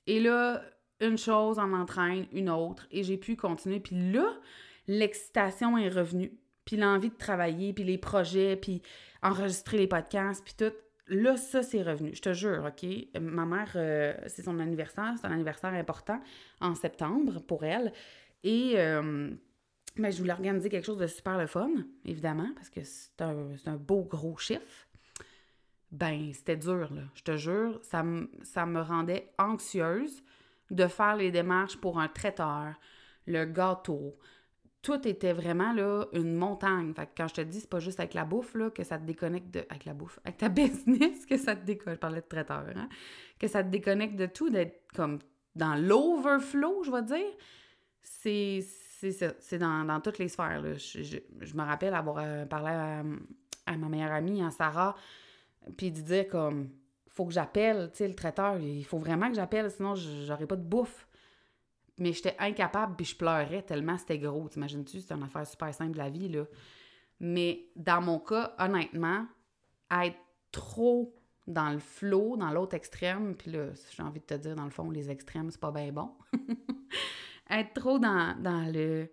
Et 0.07 0.21
là, 0.21 0.63
une 1.01 1.19
chose 1.19 1.59
en 1.59 1.73
entraîne 1.73 2.27
une 2.33 2.51
autre, 2.51 2.87
et 2.91 3.03
j'ai 3.03 3.17
pu 3.17 3.37
continuer. 3.37 3.81
Puis 3.81 4.13
là, 4.13 4.27
l'excitation 4.87 5.77
est 5.79 5.89
revenue, 5.89 6.33
puis 6.65 6.77
l'envie 6.77 7.11
de 7.11 7.17
travailler, 7.17 7.73
puis 7.73 7.85
les 7.85 7.99
projets, 7.99 8.57
puis 8.57 8.83
enregistrer 9.23 9.79
les 9.79 9.87
podcasts, 9.87 10.45
puis 10.45 10.55
tout. 10.57 10.75
Là, 11.09 11.37
ça, 11.37 11.63
c'est 11.63 11.83
revenu. 11.83 12.15
Je 12.15 12.23
te 12.23 12.33
jure, 12.33 12.65
OK? 12.65 12.89
Ma 13.21 13.45
mère, 13.45 13.73
euh, 13.75 14.15
c'est 14.29 14.43
son 14.43 14.61
anniversaire. 14.61 15.13
C'est 15.21 15.27
un 15.27 15.33
anniversaire 15.33 15.75
important 15.75 16.21
en 16.61 16.75
septembre 16.75 17.41
pour 17.43 17.65
elle. 17.65 17.93
Et 18.45 18.75
euh, 18.77 19.31
ben, 19.97 20.11
je 20.11 20.19
voulais 20.19 20.33
organiser 20.33 20.69
quelque 20.71 20.87
chose 20.87 20.99
de 20.99 21.07
super 21.07 21.39
le 21.39 21.47
fun, 21.47 21.71
évidemment, 22.05 22.51
parce 22.55 22.71
que 22.71 22.81
c'est 22.83 23.21
un, 23.21 23.77
beau 23.77 24.05
gros 24.05 24.37
chiffre. 24.39 24.89
Ben, 25.93 26.33
c'était 26.33 26.57
dur, 26.57 26.93
là. 26.93 27.03
Je 27.15 27.23
te 27.23 27.37
jure, 27.37 27.79
ça, 27.83 28.05
ça 28.43 28.67
me 28.67 28.81
rendait 28.81 29.33
anxieuse 29.39 30.23
de 30.71 30.87
faire 30.87 31.17
les 31.17 31.31
démarches 31.31 31.77
pour 31.77 32.01
un 32.01 32.09
traiteur, 32.09 32.75
le 33.27 33.45
gâteau, 33.45 34.17
tout 34.83 35.07
était 35.07 35.33
vraiment 35.33 35.73
là 35.73 36.07
une 36.13 36.35
montagne. 36.35 36.93
Fait 36.93 37.07
que 37.07 37.13
quand 37.17 37.29
je 37.29 37.35
te 37.35 37.41
dis, 37.41 37.61
c'est 37.61 37.71
pas 37.71 37.79
juste 37.79 38.01
avec 38.01 38.15
la 38.15 38.25
bouffe 38.25 38.55
là, 38.55 38.69
que 38.71 38.83
ça 38.83 38.99
te 38.99 39.05
déconnecte 39.05 39.55
de. 39.55 39.65
Avec 39.71 39.85
la 39.85 39.95
bouffe, 39.95 40.19
avec 40.25 40.39
ta 40.39 40.49
business 40.49 41.25
que 41.25 41.37
ça 41.37 41.55
te 41.55 41.65
déconnecte. 41.65 41.99
Je 41.99 42.01
parlais 42.01 42.21
de 42.21 42.27
traiteur, 42.27 42.65
hein? 42.75 42.89
Que 43.39 43.47
ça 43.47 43.63
te 43.63 43.69
déconnecte 43.69 44.17
de 44.17 44.27
tout, 44.27 44.51
d'être 44.51 44.83
comme 44.95 45.21
dans 45.55 45.77
l'overflow, 45.77 46.83
je 46.85 46.91
vais 46.91 47.03
dire. 47.03 47.33
C'est. 48.03 48.61
C'est 49.05 49.59
dans, 49.59 50.01
toutes 50.01 50.19
les 50.19 50.29
sphères. 50.29 50.63
Là. 50.63 50.75
Je, 50.77 51.57
me 51.57 51.63
rappelle 51.63 51.93
avoir 51.93 52.19
euh, 52.21 52.47
parlé 52.47 52.71
à, 53.67 53.77
ma 53.77 53.89
meilleure 53.89 54.13
amie, 54.13 54.45
à 54.45 54.53
Sarah, 54.53 54.95
puis 55.77 55.91
de 55.91 56.01
dire 56.01 56.29
comme 56.29 56.71
faut 57.09 57.27
que 57.27 57.33
j'appelle, 57.33 57.91
tu 57.93 57.99
sais, 57.99 58.09
le 58.09 58.15
traiteur, 58.15 58.59
il 58.59 58.85
faut 58.85 58.99
vraiment 58.99 59.29
que 59.29 59.35
j'appelle, 59.35 59.71
sinon 59.71 59.95
j'aurais 59.95 60.47
pas 60.47 60.57
de 60.57 60.63
bouffe. 60.63 61.07
Mais 61.99 62.15
j'étais 62.15 62.35
incapable, 62.39 62.97
puis 62.97 63.05
je 63.05 63.15
pleurais 63.15 63.63
tellement 63.63 63.99
c'était 63.99 64.19
gros. 64.19 64.49
T'imagines-tu? 64.49 65.01
C'est 65.01 65.13
une 65.13 65.23
affaire 65.23 65.47
super 65.47 65.75
simple 65.75 65.93
de 65.93 65.99
la 65.99 66.09
vie, 66.09 66.29
là. 66.29 66.45
Mais 67.21 67.67
dans 67.77 68.01
mon 68.01 68.19
cas, 68.19 68.55
honnêtement, 68.59 69.27
être 69.91 70.17
trop 70.51 71.15
dans 71.47 71.71
le 71.71 71.79
flow, 71.79 72.37
dans 72.37 72.51
l'autre 72.51 72.75
extrême, 72.75 73.37
puis 73.37 73.51
là, 73.53 73.67
j'ai 73.95 74.03
envie 74.03 74.21
de 74.21 74.25
te 74.25 74.35
dire, 74.35 74.57
dans 74.57 74.65
le 74.65 74.71
fond, 74.71 74.91
les 74.91 75.11
extrêmes, 75.11 75.51
c'est 75.51 75.61
pas 75.61 75.71
bien 75.71 75.93
bon. 75.93 76.11
être 77.51 77.75
trop 77.75 77.99
dans, 77.99 78.41
dans 78.41 78.73
le 78.73 79.09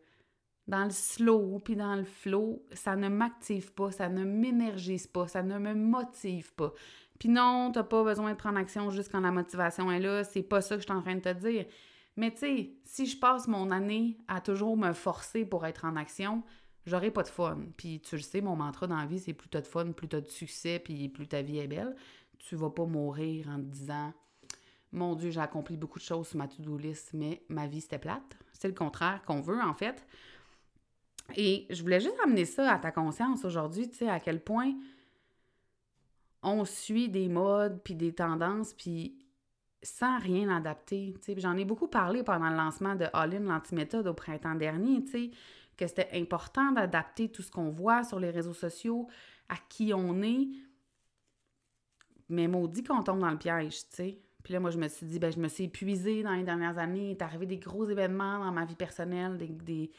dans 0.69 0.83
le 0.83 0.91
slow, 0.91 1.59
puis 1.63 1.75
dans 1.75 1.95
le 1.95 2.03
flow, 2.03 2.63
ça 2.73 2.95
ne 2.95 3.09
m'active 3.09 3.73
pas, 3.73 3.91
ça 3.91 4.07
ne 4.07 4.23
m'énergise 4.23 5.07
pas, 5.07 5.27
ça 5.27 5.41
ne 5.41 5.57
me 5.57 5.73
motive 5.73 6.53
pas. 6.53 6.71
Puis 7.17 7.27
non, 7.27 7.71
t'as 7.73 7.83
pas 7.83 8.03
besoin 8.03 8.31
de 8.31 8.37
prendre 8.37 8.59
action 8.59 8.91
juste 8.91 9.11
quand 9.11 9.19
la 9.19 9.31
motivation 9.31 9.91
est 9.91 9.99
là, 9.99 10.23
c'est 10.23 10.43
pas 10.43 10.61
ça 10.61 10.75
que 10.75 10.81
je 10.81 10.85
suis 10.85 10.95
en 10.95 11.01
train 11.01 11.15
de 11.15 11.21
te 11.21 11.33
dire. 11.33 11.65
Mais 12.17 12.31
tu 12.31 12.37
sais, 12.37 12.73
si 12.85 13.07
je 13.07 13.17
passe 13.17 13.47
mon 13.47 13.71
année 13.71 14.19
à 14.27 14.41
toujours 14.41 14.77
me 14.77 14.93
forcer 14.93 15.43
pour 15.43 15.65
être 15.65 15.85
en 15.85 15.95
action, 15.95 16.43
j'aurai 16.85 17.09
pas 17.09 17.23
de 17.23 17.29
fun. 17.29 17.57
Puis 17.75 17.99
tu 18.01 18.15
le 18.15 18.21
sais, 18.21 18.39
mon 18.39 18.55
mantra 18.55 18.85
dans 18.85 18.97
la 18.97 19.07
vie, 19.07 19.19
c'est 19.19 19.33
plus 19.33 19.49
t'as 19.49 19.61
de 19.61 19.67
fun, 19.67 19.91
plus 19.91 20.07
t'as 20.07 20.21
de 20.21 20.27
succès, 20.27 20.77
puis 20.77 21.09
plus 21.09 21.27
ta 21.27 21.41
vie 21.41 21.57
est 21.57 21.67
belle. 21.67 21.95
Tu 22.37 22.55
vas 22.55 22.69
pas 22.69 22.85
mourir 22.85 23.49
en 23.49 23.57
te 23.57 23.65
disant 23.65 24.13
mon 24.91 25.15
Dieu, 25.15 25.29
j'ai 25.29 25.39
accompli 25.39 25.77
beaucoup 25.77 25.99
de 25.99 26.03
choses 26.03 26.27
sur 26.29 26.37
ma 26.37 26.47
to-do 26.47 26.77
list, 26.77 27.11
mais 27.13 27.43
ma 27.47 27.67
vie, 27.67 27.81
c'était 27.81 27.99
plate. 27.99 28.37
C'est 28.53 28.67
le 28.67 28.73
contraire 28.73 29.21
qu'on 29.25 29.41
veut, 29.41 29.61
en 29.61 29.73
fait. 29.73 30.05
Et 31.35 31.67
je 31.69 31.81
voulais 31.81 31.99
juste 31.99 32.19
amener 32.23 32.45
ça 32.45 32.73
à 32.73 32.79
ta 32.79 32.91
conscience 32.91 33.45
aujourd'hui, 33.45 33.89
tu 33.89 33.97
sais, 33.97 34.09
à 34.09 34.19
quel 34.19 34.41
point 34.41 34.73
on 36.41 36.65
suit 36.65 37.09
des 37.09 37.27
modes, 37.29 37.81
puis 37.83 37.95
des 37.95 38.13
tendances, 38.13 38.73
puis 38.73 39.17
sans 39.81 40.17
rien 40.19 40.49
adapter. 40.55 41.15
J'en 41.37 41.57
ai 41.57 41.65
beaucoup 41.65 41.87
parlé 41.87 42.23
pendant 42.23 42.49
le 42.49 42.55
lancement 42.55 42.95
de 42.95 43.05
All-in, 43.13 43.41
l'antiméthode 43.41 44.07
au 44.07 44.13
printemps 44.13 44.55
dernier, 44.55 45.03
que 45.77 45.87
c'était 45.87 46.09
important 46.13 46.71
d'adapter 46.71 47.29
tout 47.29 47.41
ce 47.41 47.51
qu'on 47.51 47.69
voit 47.69 48.03
sur 48.03 48.19
les 48.19 48.29
réseaux 48.29 48.53
sociaux 48.53 49.07
à 49.47 49.55
qui 49.69 49.93
on 49.93 50.21
est. 50.21 50.47
Mais 52.27 52.47
maudit 52.47 52.83
qu'on 52.83 53.01
tombe 53.01 53.19
dans 53.19 53.31
le 53.31 53.37
piège, 53.37 53.79
tu 53.89 53.95
sais. 53.95 54.19
Puis 54.43 54.53
là, 54.53 54.59
moi, 54.59 54.69
je 54.69 54.77
me 54.77 54.87
suis 54.87 55.05
dit, 55.05 55.19
ben, 55.19 55.31
je 55.31 55.39
me 55.39 55.47
suis 55.47 55.65
épuisée 55.65 56.23
dans 56.23 56.33
les 56.33 56.43
dernières 56.43 56.77
années. 56.77 57.07
Il 57.07 57.11
est 57.11 57.21
arrivé 57.21 57.45
des 57.45 57.57
gros 57.57 57.85
événements 57.85 58.39
dans 58.39 58.51
ma 58.51 58.65
vie 58.65 58.75
personnelle, 58.75 59.37
des 59.37 59.91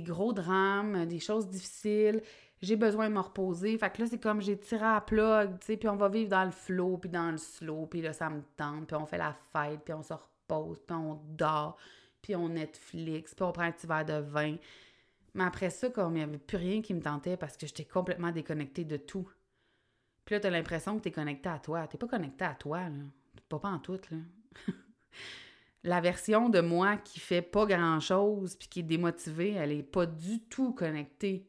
gros 0.00 0.32
drames, 0.32 1.06
des 1.06 1.18
choses 1.18 1.48
difficiles 1.48 2.22
j'ai 2.62 2.76
besoin 2.76 3.08
de 3.08 3.14
me 3.14 3.20
reposer. 3.20 3.76
Fait 3.78 3.90
que 3.90 4.02
là, 4.02 4.08
c'est 4.08 4.20
comme 4.20 4.40
j'ai 4.40 4.58
tiré 4.58 4.84
à 4.84 5.00
plug, 5.00 5.58
tu 5.60 5.66
sais, 5.66 5.76
puis 5.76 5.88
on 5.88 5.96
va 5.96 6.08
vivre 6.08 6.30
dans 6.30 6.44
le 6.44 6.50
flow, 6.50 6.98
puis 6.98 7.10
dans 7.10 7.30
le 7.30 7.38
slow, 7.38 7.86
puis 7.86 8.02
là, 8.02 8.12
ça 8.12 8.28
me 8.28 8.42
tente, 8.56 8.86
puis 8.86 8.96
on 8.96 9.06
fait 9.06 9.18
la 9.18 9.32
fête, 9.52 9.80
puis 9.84 9.94
on 9.94 10.02
se 10.02 10.12
repose, 10.12 10.80
puis 10.86 10.96
on 10.96 11.14
dort, 11.30 11.76
puis 12.20 12.36
on 12.36 12.48
Netflix, 12.48 13.34
puis 13.34 13.44
on 13.44 13.52
prend 13.52 13.64
un 13.64 13.72
petit 13.72 13.86
verre 13.86 14.04
de 14.04 14.20
vin. 14.20 14.56
Mais 15.34 15.44
après 15.44 15.70
ça, 15.70 15.88
comme 15.90 16.16
il 16.16 16.18
n'y 16.18 16.24
avait 16.24 16.38
plus 16.38 16.56
rien 16.56 16.82
qui 16.82 16.92
me 16.92 17.00
tentait 17.00 17.36
parce 17.36 17.56
que 17.56 17.66
j'étais 17.66 17.84
complètement 17.84 18.32
déconnectée 18.32 18.84
de 18.84 18.96
tout. 18.96 19.28
Puis 20.24 20.34
là, 20.34 20.40
t'as 20.40 20.50
l'impression 20.50 20.98
que 20.98 21.04
t'es 21.04 21.12
connecté 21.12 21.48
à 21.48 21.58
toi. 21.58 21.86
T'es 21.86 21.98
pas 21.98 22.08
connecté 22.08 22.44
à 22.44 22.54
toi, 22.54 22.80
là. 22.80 23.04
Pas, 23.48 23.58
pas 23.60 23.68
en 23.68 23.78
tout, 23.78 24.00
là. 24.10 24.18
la 25.82 26.00
version 26.00 26.48
de 26.48 26.60
moi 26.60 26.96
qui 26.96 27.20
fait 27.20 27.42
pas 27.42 27.66
grand-chose 27.66 28.56
puis 28.56 28.68
qui 28.68 28.80
est 28.80 28.84
démotivée, 28.84 29.52
elle 29.52 29.72
est 29.72 29.82
pas 29.82 30.06
du 30.06 30.40
tout 30.40 30.72
connectée 30.72 31.46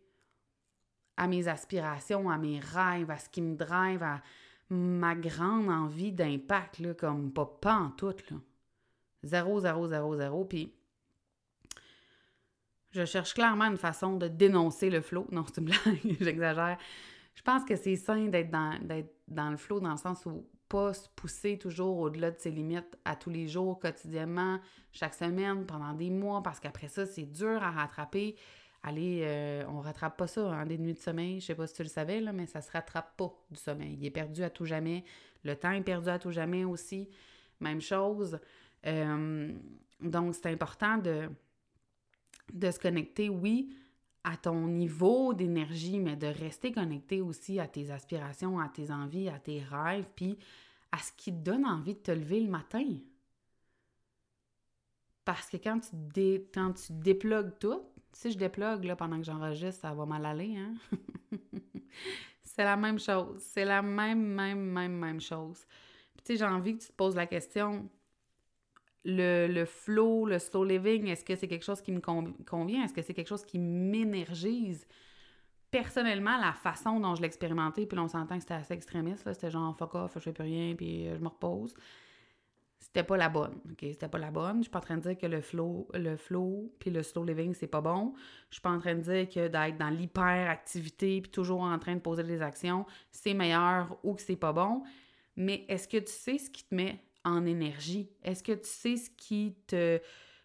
à 1.17 1.27
mes 1.27 1.47
aspirations, 1.47 2.29
à 2.29 2.37
mes 2.37 2.59
rêves, 2.59 3.11
à 3.11 3.17
ce 3.17 3.29
qui 3.29 3.41
me 3.41 3.55
drive, 3.55 4.01
à 4.01 4.21
ma 4.69 5.15
grande 5.15 5.69
envie 5.69 6.13
d'impact, 6.13 6.93
comme 6.95 7.31
pas, 7.33 7.73
en 7.73 7.91
tout, 7.91 8.15
là. 8.29 8.37
Zéro, 9.23 9.59
zéro, 9.59 9.87
zéro, 9.87 10.15
zéro. 10.15 10.45
Puis 10.45 10.73
je 12.91 13.05
cherche 13.05 13.33
clairement 13.33 13.65
une 13.65 13.77
façon 13.77 14.15
de 14.15 14.27
dénoncer 14.27 14.89
le 14.89 15.01
flow. 15.01 15.27
Non, 15.31 15.45
c'est 15.45 15.61
une 15.61 15.65
blague, 15.83 16.17
j'exagère. 16.19 16.77
Je 17.35 17.41
pense 17.43 17.63
que 17.63 17.75
c'est 17.75 17.97
sain 17.97 18.27
d'être 18.27 18.49
dans, 18.49 18.79
dans 19.27 19.49
le 19.51 19.57
flow 19.57 19.79
dans 19.79 19.91
le 19.91 19.97
sens 19.97 20.25
où 20.25 20.47
pas 20.71 20.93
se 20.93 21.09
pousser 21.17 21.57
toujours 21.57 21.97
au-delà 21.97 22.31
de 22.31 22.39
ses 22.39 22.49
limites 22.49 22.97
à 23.03 23.17
tous 23.17 23.29
les 23.29 23.49
jours, 23.49 23.77
quotidiennement, 23.77 24.57
chaque 24.93 25.13
semaine, 25.13 25.65
pendant 25.65 25.93
des 25.93 26.09
mois, 26.09 26.41
parce 26.41 26.61
qu'après 26.61 26.87
ça, 26.87 27.05
c'est 27.05 27.25
dur 27.25 27.61
à 27.61 27.71
rattraper. 27.71 28.37
Allez, 28.81 29.21
euh, 29.25 29.65
on 29.67 29.81
rattrape 29.81 30.17
pas 30.17 30.27
ça, 30.27 30.49
hein, 30.49 30.65
des 30.65 30.77
nuits 30.77 30.93
de 30.93 30.99
sommeil. 30.99 31.41
Je 31.41 31.47
sais 31.47 31.55
pas 31.55 31.67
si 31.67 31.73
tu 31.73 31.83
le 31.83 31.89
savais, 31.89 32.21
là, 32.21 32.31
mais 32.31 32.45
ça 32.45 32.61
se 32.61 32.71
rattrape 32.71 33.17
pas 33.17 33.33
du 33.51 33.57
sommeil. 33.57 33.97
Il 33.99 34.05
est 34.05 34.11
perdu 34.11 34.43
à 34.43 34.49
tout 34.49 34.65
jamais. 34.65 35.03
Le 35.43 35.57
temps 35.57 35.71
est 35.71 35.81
perdu 35.81 36.07
à 36.07 36.17
tout 36.17 36.31
jamais 36.31 36.63
aussi. 36.63 37.09
Même 37.59 37.81
chose. 37.81 38.39
Euh, 38.87 39.53
donc, 39.99 40.35
c'est 40.35 40.47
important 40.47 40.97
de, 40.97 41.29
de 42.53 42.71
se 42.71 42.79
connecter, 42.79 43.27
oui, 43.27 43.75
à 44.23 44.37
ton 44.37 44.67
niveau 44.67 45.33
d'énergie, 45.33 45.99
mais 45.99 46.15
de 46.15 46.27
rester 46.27 46.71
connecté 46.71 47.21
aussi 47.21 47.59
à 47.59 47.67
tes 47.67 47.91
aspirations, 47.91 48.59
à 48.59 48.69
tes 48.69 48.91
envies, 48.91 49.29
à 49.29 49.39
tes 49.39 49.61
rêves, 49.61 50.07
puis 50.15 50.37
à 50.91 50.97
ce 50.99 51.11
qui 51.13 51.31
te 51.31 51.39
donne 51.39 51.65
envie 51.65 51.95
de 51.95 51.99
te 51.99 52.11
lever 52.11 52.39
le 52.41 52.49
matin. 52.49 52.85
Parce 55.25 55.49
que 55.49 55.57
quand 55.57 55.79
tu, 55.79 55.89
dé, 55.93 56.49
tu 56.53 56.93
déplugues 56.93 57.57
tout, 57.59 57.81
si 58.13 58.31
je 58.31 58.37
déplugue 58.37 58.83
là, 58.83 58.95
pendant 58.95 59.17
que 59.17 59.23
j'enregistre, 59.23 59.81
ça 59.81 59.93
va 59.93 60.05
mal 60.05 60.25
aller, 60.25 60.57
hein? 60.57 60.73
c'est 62.43 62.63
la 62.63 62.75
même 62.75 62.99
chose. 62.99 63.41
C'est 63.41 63.65
la 63.65 63.81
même, 63.81 64.21
même, 64.21 64.59
même, 64.59 64.93
même 64.93 65.21
chose. 65.21 65.65
Puis 66.15 66.23
tu 66.23 66.33
sais, 66.33 66.37
j'ai 66.37 66.45
envie 66.45 66.77
que 66.77 66.81
tu 66.83 66.89
te 66.89 66.93
poses 66.93 67.15
la 67.15 67.27
question, 67.27 67.89
le, 69.03 69.47
le 69.47 69.65
flow, 69.65 70.25
le 70.25 70.39
slow 70.39 70.63
living, 70.63 71.07
est-ce 71.07 71.25
que 71.25 71.35
c'est 71.35 71.47
quelque 71.47 71.65
chose 71.65 71.81
qui 71.81 71.91
me 71.91 71.99
convient? 71.99 72.83
Est-ce 72.83 72.93
que 72.93 73.01
c'est 73.01 73.13
quelque 73.13 73.27
chose 73.27 73.45
qui 73.45 73.59
m'énergise? 73.59 74.87
Personnellement, 75.71 76.37
la 76.37 76.53
façon 76.53 76.99
dont 76.99 77.15
je 77.15 77.21
l'ai 77.21 77.27
expérimenté, 77.27 77.85
puis 77.85 77.97
on 77.97 78.07
s'entend 78.07 78.35
que 78.35 78.41
c'était 78.41 78.55
assez 78.55 78.73
extrémiste, 78.73 79.31
c'était 79.33 79.49
genre 79.49 79.75
fuck 79.77 79.95
off, 79.95 80.11
je 80.15 80.19
fais 80.19 80.33
plus 80.33 80.43
rien, 80.43 80.75
puis 80.75 81.07
euh, 81.07 81.15
je 81.15 81.21
me 81.21 81.29
repose 81.29 81.73
c'était 82.81 83.03
pas 83.03 83.15
la 83.15 83.29
bonne. 83.29 83.53
OK, 83.71 83.77
c'était 83.79 84.09
pas 84.09 84.17
la 84.17 84.31
bonne. 84.31 84.57
Je 84.57 84.61
suis 84.63 84.71
pas 84.71 84.79
en 84.79 84.81
train 84.81 84.97
de 84.97 85.01
dire 85.01 85.17
que 85.17 85.27
le 85.27 85.39
flow, 85.39 85.87
le 85.93 86.17
flow 86.17 86.73
puis 86.79 86.89
le 86.89 87.03
slow 87.03 87.23
living, 87.23 87.53
c'est 87.53 87.67
pas 87.67 87.79
bon. 87.79 88.13
Je 88.49 88.55
suis 88.55 88.61
pas 88.61 88.71
en 88.71 88.79
train 88.79 88.95
de 88.95 89.01
dire 89.01 89.29
que 89.29 89.47
d'être 89.47 89.77
dans 89.77 89.89
l'hyperactivité 89.89 91.21
puis 91.21 91.31
toujours 91.31 91.61
en 91.61 91.77
train 91.79 91.95
de 91.95 92.01
poser 92.01 92.23
des 92.23 92.41
actions, 92.41 92.85
c'est 93.11 93.33
meilleur 93.33 93.97
ou 94.03 94.15
que 94.15 94.21
c'est 94.21 94.35
pas 94.35 94.51
bon. 94.51 94.83
Mais 95.37 95.63
est-ce 95.69 95.87
que 95.87 95.97
tu 95.97 96.11
sais 96.11 96.37
ce 96.39 96.49
qui 96.49 96.65
te 96.65 96.73
met 96.73 96.99
en 97.23 97.45
énergie? 97.45 98.09
Est-ce 98.23 98.43
que 98.43 98.53
tu 98.53 98.69
sais 98.69 98.97
ce 98.97 99.09
qui 99.11 99.55
te 99.67 99.99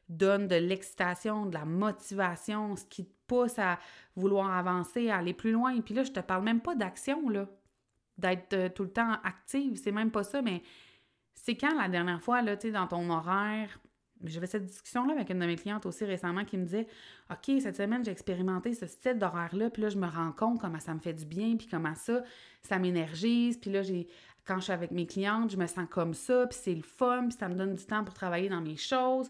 donne 0.08 0.46
de 0.48 0.56
l'excitation, 0.56 1.46
de 1.46 1.54
la 1.54 1.64
motivation, 1.64 2.76
ce 2.76 2.84
qui 2.84 3.04
te 3.04 3.14
pousse 3.26 3.58
à 3.58 3.78
vouloir 4.14 4.52
avancer, 4.52 5.10
à 5.10 5.18
aller 5.18 5.34
plus 5.34 5.52
loin? 5.52 5.80
Puis 5.80 5.94
là, 5.94 6.02
je 6.02 6.12
te 6.12 6.20
parle 6.20 6.44
même 6.44 6.60
pas 6.60 6.74
d'action, 6.74 7.28
là. 7.28 7.46
D'être 8.18 8.54
euh, 8.54 8.68
tout 8.70 8.84
le 8.84 8.92
temps 8.92 9.12
active, 9.24 9.76
c'est 9.76 9.92
même 9.92 10.10
pas 10.10 10.24
ça, 10.24 10.40
mais 10.40 10.62
c'est 11.34 11.54
quand 11.54 11.74
la 11.78 11.88
dernière 11.88 12.22
fois, 12.22 12.40
là, 12.40 12.56
tu 12.56 12.72
dans 12.72 12.86
ton 12.86 13.10
horaire, 13.10 13.78
j'avais 14.24 14.46
cette 14.46 14.66
discussion-là 14.66 15.12
avec 15.12 15.30
une 15.30 15.38
de 15.38 15.46
mes 15.46 15.56
clientes 15.56 15.86
aussi 15.86 16.04
récemment 16.04 16.44
qui 16.44 16.56
me 16.56 16.64
disait 16.64 16.86
OK, 17.30 17.60
cette 17.60 17.76
semaine, 17.76 18.04
j'ai 18.04 18.10
expérimenté 18.10 18.74
ce 18.74 18.86
style 18.86 19.18
d'horaire-là, 19.18 19.70
puis 19.70 19.82
là, 19.82 19.88
je 19.88 19.98
me 19.98 20.06
rends 20.06 20.32
compte 20.32 20.60
comment 20.60 20.80
ça 20.80 20.94
me 20.94 21.00
fait 21.00 21.12
du 21.12 21.26
bien, 21.26 21.56
puis 21.56 21.66
comment 21.66 21.94
ça, 21.94 22.22
ça 22.62 22.78
m'énergise, 22.78 23.58
puis 23.58 23.70
là, 23.70 23.82
j'ai 23.82 24.06
quand 24.46 24.56
je 24.56 24.64
suis 24.64 24.72
avec 24.72 24.92
mes 24.92 25.06
clientes, 25.06 25.50
je 25.50 25.56
me 25.56 25.66
sens 25.66 25.86
comme 25.90 26.14
ça, 26.14 26.46
puis 26.46 26.58
c'est 26.60 26.74
le 26.74 26.82
fun, 26.82 27.26
puis 27.28 27.36
ça 27.38 27.48
me 27.48 27.54
donne 27.54 27.74
du 27.74 27.84
temps 27.84 28.04
pour 28.04 28.14
travailler 28.14 28.48
dans 28.48 28.60
mes 28.60 28.76
choses. 28.76 29.28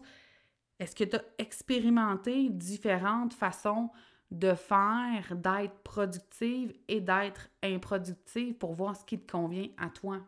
Est-ce 0.79 0.95
que 0.95 1.03
tu 1.03 1.15
as 1.15 1.23
expérimenté 1.39 2.49
différentes 2.49 3.33
façons 3.33 3.89
de 4.29 4.53
faire, 4.53 5.35
d'être 5.35 5.79
productive 5.83 6.73
et 6.87 7.01
d'être 7.01 7.49
improductive 7.63 8.53
pour 8.55 8.73
voir 8.73 8.95
ce 8.95 9.05
qui 9.05 9.19
te 9.19 9.31
convient 9.31 9.69
à 9.77 9.89
toi? 9.89 10.19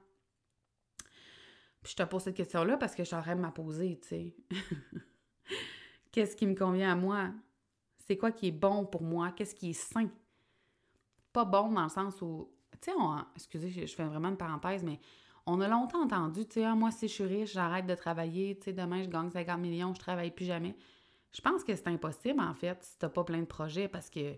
Puis 1.81 1.91
je 1.91 1.95
te 1.95 2.03
pose 2.03 2.23
cette 2.23 2.35
question-là 2.35 2.77
parce 2.77 2.95
que 2.95 3.03
train 3.03 3.35
de 3.35 3.51
poser, 3.51 3.99
tu 4.01 4.07
sais. 4.07 4.35
Qu'est-ce 6.11 6.35
qui 6.35 6.47
me 6.47 6.55
convient 6.55 6.91
à 6.91 6.95
moi? 6.95 7.29
C'est 7.97 8.17
quoi 8.17 8.31
qui 8.31 8.47
est 8.47 8.51
bon 8.51 8.85
pour 8.85 9.03
moi? 9.03 9.31
Qu'est-ce 9.31 9.55
qui 9.55 9.69
est 9.69 9.73
sain? 9.73 10.09
Pas 11.31 11.45
bon 11.45 11.71
dans 11.71 11.83
le 11.83 11.89
sens 11.89 12.21
où, 12.21 12.51
tu 12.81 12.91
sais, 12.91 12.97
excusez, 13.35 13.87
je 13.87 13.95
fais 13.95 14.05
vraiment 14.05 14.29
une 14.29 14.37
parenthèse, 14.37 14.83
mais 14.83 14.99
on 15.45 15.61
a 15.61 15.67
longtemps 15.67 16.03
entendu, 16.03 16.45
tu 16.45 16.55
sais, 16.55 16.65
ah, 16.65 16.75
moi, 16.75 16.91
si 16.91 17.07
je 17.07 17.13
suis 17.13 17.23
riche, 17.23 17.53
j'arrête 17.53 17.85
de 17.85 17.95
travailler, 17.95 18.57
tu 18.57 18.65
sais, 18.65 18.73
demain, 18.73 19.03
je 19.03 19.09
gagne 19.09 19.29
50 19.29 19.59
millions, 19.59 19.93
je 19.93 19.99
travaille 19.99 20.31
plus 20.31 20.45
jamais. 20.45 20.75
Je 21.31 21.41
pense 21.41 21.63
que 21.63 21.75
c'est 21.75 21.87
impossible, 21.87 22.39
en 22.39 22.53
fait, 22.53 22.83
si 22.83 22.97
t'as 22.97 23.09
pas 23.09 23.23
plein 23.23 23.39
de 23.39 23.45
projets 23.45 23.87
parce 23.87 24.09
que 24.09 24.35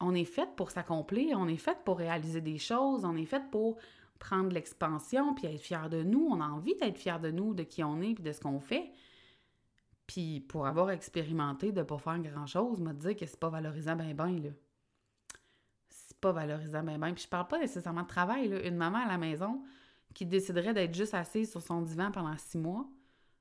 on 0.00 0.14
est 0.14 0.24
fait 0.24 0.48
pour 0.56 0.70
s'accomplir, 0.70 1.38
on 1.38 1.48
est 1.48 1.56
fait 1.56 1.78
pour 1.84 1.98
réaliser 1.98 2.40
des 2.40 2.58
choses, 2.58 3.04
on 3.04 3.16
est 3.16 3.26
fait 3.26 3.50
pour 3.50 3.76
prendre 4.18 4.50
l'expansion, 4.50 5.34
puis 5.34 5.46
être 5.46 5.60
fier 5.60 5.88
de 5.88 6.02
nous. 6.02 6.26
On 6.30 6.40
a 6.40 6.46
envie 6.46 6.74
d'être 6.76 6.98
fier 6.98 7.20
de 7.20 7.30
nous, 7.30 7.54
de 7.54 7.62
qui 7.62 7.82
on 7.84 8.00
est, 8.00 8.14
puis 8.14 8.24
de 8.24 8.32
ce 8.32 8.40
qu'on 8.40 8.60
fait. 8.60 8.90
Puis 10.06 10.40
pour 10.40 10.66
avoir 10.66 10.90
expérimenté 10.90 11.72
de 11.72 11.80
ne 11.80 11.84
pas 11.84 11.98
faire 11.98 12.18
grand-chose, 12.18 12.80
me 12.80 12.92
dire 12.92 13.16
que 13.16 13.26
c'est 13.26 13.38
pas 13.38 13.50
valorisant 13.50 13.96
ben 13.96 14.14
ben, 14.14 14.42
là. 14.42 14.50
C'est 15.90 16.18
pas 16.18 16.32
valorisant 16.32 16.82
ben 16.82 16.98
ben. 16.98 17.12
Puis 17.12 17.24
je 17.24 17.28
parle 17.28 17.46
pas 17.46 17.58
nécessairement 17.58 18.02
de 18.02 18.08
travail, 18.08 18.48
là. 18.48 18.66
Une 18.66 18.76
maman 18.76 18.98
à 18.98 19.08
la 19.08 19.18
maison 19.18 19.62
qui 20.14 20.26
déciderait 20.26 20.74
d'être 20.74 20.94
juste 20.94 21.14
assise 21.14 21.50
sur 21.50 21.62
son 21.62 21.82
divan 21.82 22.10
pendant 22.10 22.36
six 22.38 22.58
mois, 22.58 22.88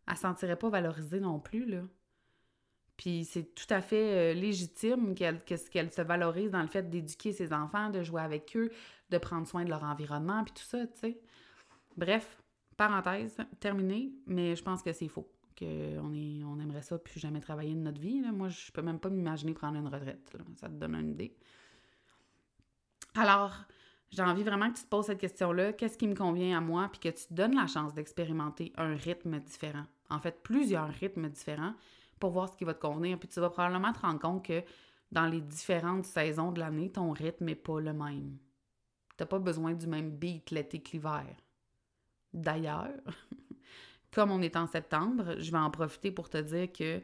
elle 0.08 0.18
sentirait 0.18 0.58
pas 0.58 0.70
valorisée 0.70 1.20
non 1.20 1.40
plus, 1.40 1.66
là. 1.66 1.82
Puis 2.98 3.26
c'est 3.26 3.54
tout 3.54 3.72
à 3.72 3.82
fait 3.82 4.34
euh, 4.34 4.34
légitime 4.34 5.14
qu'elle 5.14 5.92
se 5.92 6.02
valorise 6.02 6.52
dans 6.52 6.62
le 6.62 6.68
fait 6.68 6.90
d'éduquer 6.90 7.32
ses 7.32 7.54
enfants, 7.54 7.90
de 7.92 8.02
jouer 8.02 8.22
avec 8.22 8.58
eux, 8.58 8.72
de 9.12 9.18
prendre 9.20 9.48
soin 9.48 9.64
de 9.64 9.70
leur 9.70 9.84
environnement, 9.84 10.44
puis 10.44 10.54
tout 10.56 10.64
ça, 10.64 10.86
tu 10.88 11.00
sais. 11.00 11.20
Bref, 11.96 12.38
parenthèse, 12.76 13.38
terminée, 13.60 14.12
mais 14.26 14.56
je 14.56 14.64
pense 14.64 14.82
que 14.82 14.92
c'est 14.92 15.08
faux. 15.08 15.30
Qu'on 15.58 16.14
on 16.46 16.60
aimerait 16.60 16.84
ça 16.84 16.98
puis 17.00 17.20
jamais 17.20 17.40
travailler 17.40 17.74
de 17.74 17.80
notre 17.80 18.00
vie. 18.00 18.22
Moi, 18.32 18.50
je 18.50 18.72
peux 18.72 18.84
même 18.84 19.00
pas 19.00 19.10
m'imaginer 19.10 19.54
prendre 19.54 19.78
une 19.78 19.88
retraite. 19.88 20.32
Ça 20.60 20.68
te 20.68 20.74
donne 20.74 20.94
une 20.96 21.10
idée. 21.10 21.36
Alors, 23.16 23.56
j'ai 24.12 24.22
envie 24.22 24.44
vraiment 24.44 24.72
que 24.72 24.78
tu 24.78 24.84
te 24.84 24.90
poses 24.90 25.08
cette 25.08 25.20
question-là. 25.20 25.74
Qu'est-ce 25.74 25.98
qui 25.98 26.08
me 26.08 26.14
convient 26.14 26.58
à 26.58 26.62
moi? 26.62 26.90
Puis 26.92 27.00
que 27.00 27.10
tu 27.10 27.26
te 27.26 27.34
donnes 27.34 27.56
la 27.56 27.66
chance 27.66 27.96
d'expérimenter 27.96 28.72
un 28.78 28.96
rythme 28.96 29.40
différent? 29.40 29.86
En 30.12 30.20
fait, 30.20 30.44
plusieurs 30.44 30.90
rythmes 30.90 31.28
différents 31.28 31.74
pour 32.20 32.32
voir 32.32 32.50
ce 32.50 32.58
qui 32.58 32.64
va 32.64 32.74
te 32.74 32.82
convenir. 32.82 33.18
Puis 33.20 33.28
tu 33.30 33.40
vas 33.40 33.50
probablement 33.50 33.94
te 33.94 34.00
rendre 34.00 34.20
compte 34.20 34.46
que 34.46 34.64
dans 35.12 35.28
les 35.28 35.42
différentes 35.42 36.06
saisons 36.06 36.52
de 36.52 36.60
l'année, 36.60 36.92
ton 36.92 37.12
rythme 37.12 37.46
n'est 37.46 37.56
pas 37.56 37.80
le 37.80 37.94
même. 37.94 38.38
Tu 39.18 39.24
n'as 39.24 39.26
pas 39.26 39.40
besoin 39.40 39.74
du 39.74 39.88
même 39.88 40.12
beat 40.12 40.52
l'été 40.52 40.80
qu'hiver. 40.80 41.36
D'ailleurs, 42.34 42.90
comme 44.12 44.32
on 44.32 44.42
est 44.42 44.56
en 44.56 44.68
septembre, 44.68 45.36
je 45.40 45.52
vais 45.52 45.58
en 45.58 45.72
profiter 45.72 46.12
pour 46.12 46.30
te 46.30 46.38
dire 46.38 46.72
que 46.72 47.02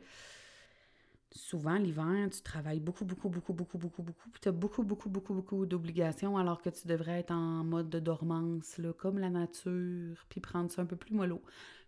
souvent 1.33 1.75
l'hiver, 1.75 2.29
tu 2.31 2.41
travailles 2.41 2.79
beaucoup, 2.79 3.05
beaucoup, 3.05 3.29
beaucoup, 3.29 3.53
beaucoup, 3.53 3.77
beaucoup, 3.77 4.01
beaucoup, 4.03 4.29
puis 4.29 4.41
tu 4.41 4.49
as 4.49 4.51
beaucoup, 4.51 4.83
beaucoup, 4.83 5.09
beaucoup, 5.09 5.33
beaucoup 5.33 5.65
d'obligations 5.65 6.37
alors 6.37 6.61
que 6.61 6.69
tu 6.69 6.87
devrais 6.87 7.19
être 7.19 7.31
en 7.31 7.63
mode 7.63 7.89
de 7.89 7.99
dormance, 7.99 8.77
là, 8.77 8.93
comme 8.93 9.17
la 9.17 9.29
nature, 9.29 10.25
puis 10.29 10.39
prendre 10.39 10.71
ça 10.71 10.81
un 10.81 10.85
peu 10.85 10.95
plus 10.95 11.13
mollo. 11.13 11.41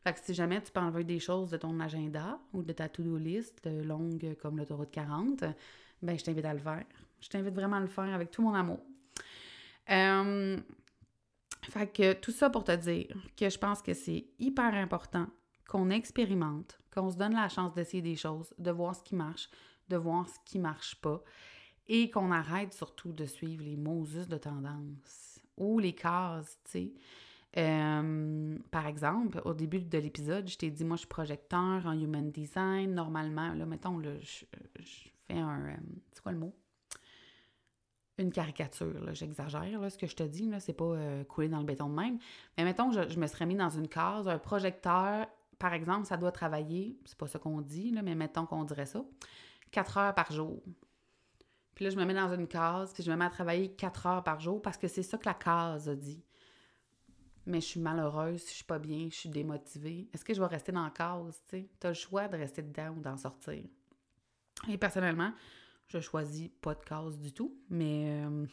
Fait 0.04 0.14
que 0.14 0.20
si 0.20 0.34
jamais 0.34 0.62
tu 0.62 0.72
peux 0.72 0.80
enlever 0.80 1.04
des 1.04 1.20
choses 1.20 1.50
de 1.50 1.58
ton 1.58 1.80
agenda 1.80 2.40
ou 2.54 2.62
de 2.62 2.74
ta 2.74 2.90
to-do 2.90 3.18
list 3.18 3.66
longue 3.66 4.36
comme 4.42 4.58
l'autoroute 4.58 4.92
40, 4.92 5.44
ben 6.02 6.18
je 6.18 6.24
t'invite 6.24 6.46
à 6.46 6.54
le 6.54 6.60
faire. 6.60 6.86
Je 7.22 7.30
t'invite 7.30 7.56
vraiment 7.56 7.78
à 7.78 7.82
le 7.82 7.88
faire 7.88 8.14
avec 8.14 8.30
tout 8.30 8.44
mon 8.44 8.54
amour. 8.54 8.80
Euh, 9.90 10.58
fait 11.64 11.88
que 11.88 12.14
tout 12.14 12.32
ça 12.32 12.50
pour 12.50 12.64
te 12.64 12.76
dire 12.76 13.16
que 13.38 13.50
je 13.50 13.58
pense 13.58 13.82
que 13.82 13.94
c'est 13.94 14.26
hyper 14.40 14.74
important 14.76 15.28
qu'on 15.68 15.90
expérimente, 15.90 16.78
qu'on 16.96 17.12
se 17.12 17.18
donne 17.18 17.34
la 17.34 17.50
chance 17.50 17.74
d'essayer 17.74 18.02
des 18.02 18.16
choses, 18.16 18.54
de 18.58 18.72
voir 18.72 18.96
ce 18.96 19.04
qui 19.04 19.16
marche, 19.16 19.50
de 19.90 19.98
voir 19.98 20.28
ce 20.28 20.40
qui 20.46 20.60
marche 20.60 20.96
pas, 21.02 21.22
et 21.88 22.10
qu'on 22.10 22.32
arrête 22.32 22.74
surtout 22.74 23.12
de 23.12 23.26
suivre 23.26 23.64
les 23.64 23.78
Moses 23.78 24.28
de 24.28 24.38
tendance 24.38 25.40
ou 25.58 25.80
les 25.80 25.94
cases, 25.94 26.60
tu 26.66 26.72
sais. 26.72 26.94
Euh, 27.58 28.58
par 28.72 28.86
exemple, 28.86 29.42
au 29.46 29.54
début 29.54 29.80
de 29.80 29.98
l'épisode, 29.98 30.48
je 30.48 30.58
t'ai 30.58 30.70
dit, 30.72 30.84
moi, 30.84 30.98
je 30.98 31.02
suis 31.02 31.08
projecteur 31.08 31.86
en 31.86 31.94
human 31.94 32.30
design. 32.30 32.94
Normalement, 32.94 33.54
là, 33.54 33.66
mettons, 33.66 33.98
là, 33.98 34.10
je, 34.20 34.46
fais 35.28 35.40
un. 35.40 35.70
Euh, 35.70 35.76
c'est 36.12 36.22
quoi 36.22 36.34
le 36.34 36.40
mot? 36.40 36.54
Une 38.18 38.32
caricature, 38.32 39.14
j'exagère, 39.14 39.80
là, 39.80 39.90
ce 39.90 39.98
que 39.98 40.08
je 40.08 40.16
te 40.16 40.24
dis, 40.24 40.50
là, 40.50 40.60
c'est 40.60 40.74
pas 40.74 40.86
euh, 40.86 41.24
couler 41.26 41.50
dans 41.50 41.60
le 41.60 41.66
béton 41.66 41.90
de 41.90 41.96
même. 41.96 42.18
Mais 42.58 42.64
mettons, 42.64 42.92
je 42.92 43.20
me 43.20 43.28
serais 43.28 43.46
mis 43.46 43.56
dans 43.56 43.70
une 43.70 43.88
case, 43.90 44.28
un 44.28 44.40
projecteur 44.40 45.28
par 45.60 45.74
exemple, 45.74 46.06
ça 46.06 46.18
doit 46.18 46.32
travailler, 46.32 47.00
c'est 47.06 47.18
pas 47.18 47.28
ça 47.28 47.40
qu'on 47.40 47.62
dit, 47.62 47.92
là, 47.92 48.02
mais 48.02 48.16
mettons 48.16 48.46
qu'on 48.46 48.64
dirait 48.64 48.86
ça, 48.86 49.04
4 49.72 49.98
heures 49.98 50.16
par 50.16 50.32
jour. 50.32 50.62
Puis 51.74 51.84
là, 51.84 51.92
je 51.92 51.98
me 51.98 52.06
mets 52.06 52.14
dans 52.14 52.34
une 52.34 52.48
case, 52.48 52.94
puis 52.94 53.04
je 53.04 53.12
me 53.12 53.18
mets 53.18 53.26
à 53.26 53.30
travailler 53.30 53.72
4 53.74 54.06
heures 54.06 54.24
par 54.24 54.40
jour 54.40 54.62
parce 54.62 54.78
que 54.78 54.88
c'est 54.88 55.04
ça 55.04 55.18
que 55.18 55.26
la 55.26 55.34
case 55.34 55.90
a 55.90 55.96
dit. 55.96 56.24
Mais 57.46 57.62
je 57.62 57.66
suis 57.66 57.80
malheureuse, 57.80 58.44
je 58.48 58.54
suis 58.54 58.64
pas 58.64 58.80
bien, 58.80 59.08
je 59.10 59.16
suis 59.16 59.30
démotivée. 59.30 60.10
Est-ce 60.14 60.26
que 60.26 60.34
je 60.34 60.40
vais 60.40 60.48
rester 60.48 60.72
dans 60.72 60.84
la 60.84 60.90
case? 60.90 61.44
Tu 61.50 61.68
as 61.84 61.90
le 61.90 61.94
choix 61.94 62.28
de 62.28 62.38
rester 62.38 62.62
dedans 62.62 62.96
ou 62.98 63.02
d'en 63.02 63.18
sortir. 63.18 63.64
Et 64.68 64.78
personnellement, 64.78 65.32
je 65.88 66.00
choisis 66.00 66.50
pas 66.62 66.74
de 66.74 66.84
case 66.84 67.20
du 67.20 67.34
tout, 67.34 67.56
mais 67.70 68.24
euh, 68.26 68.46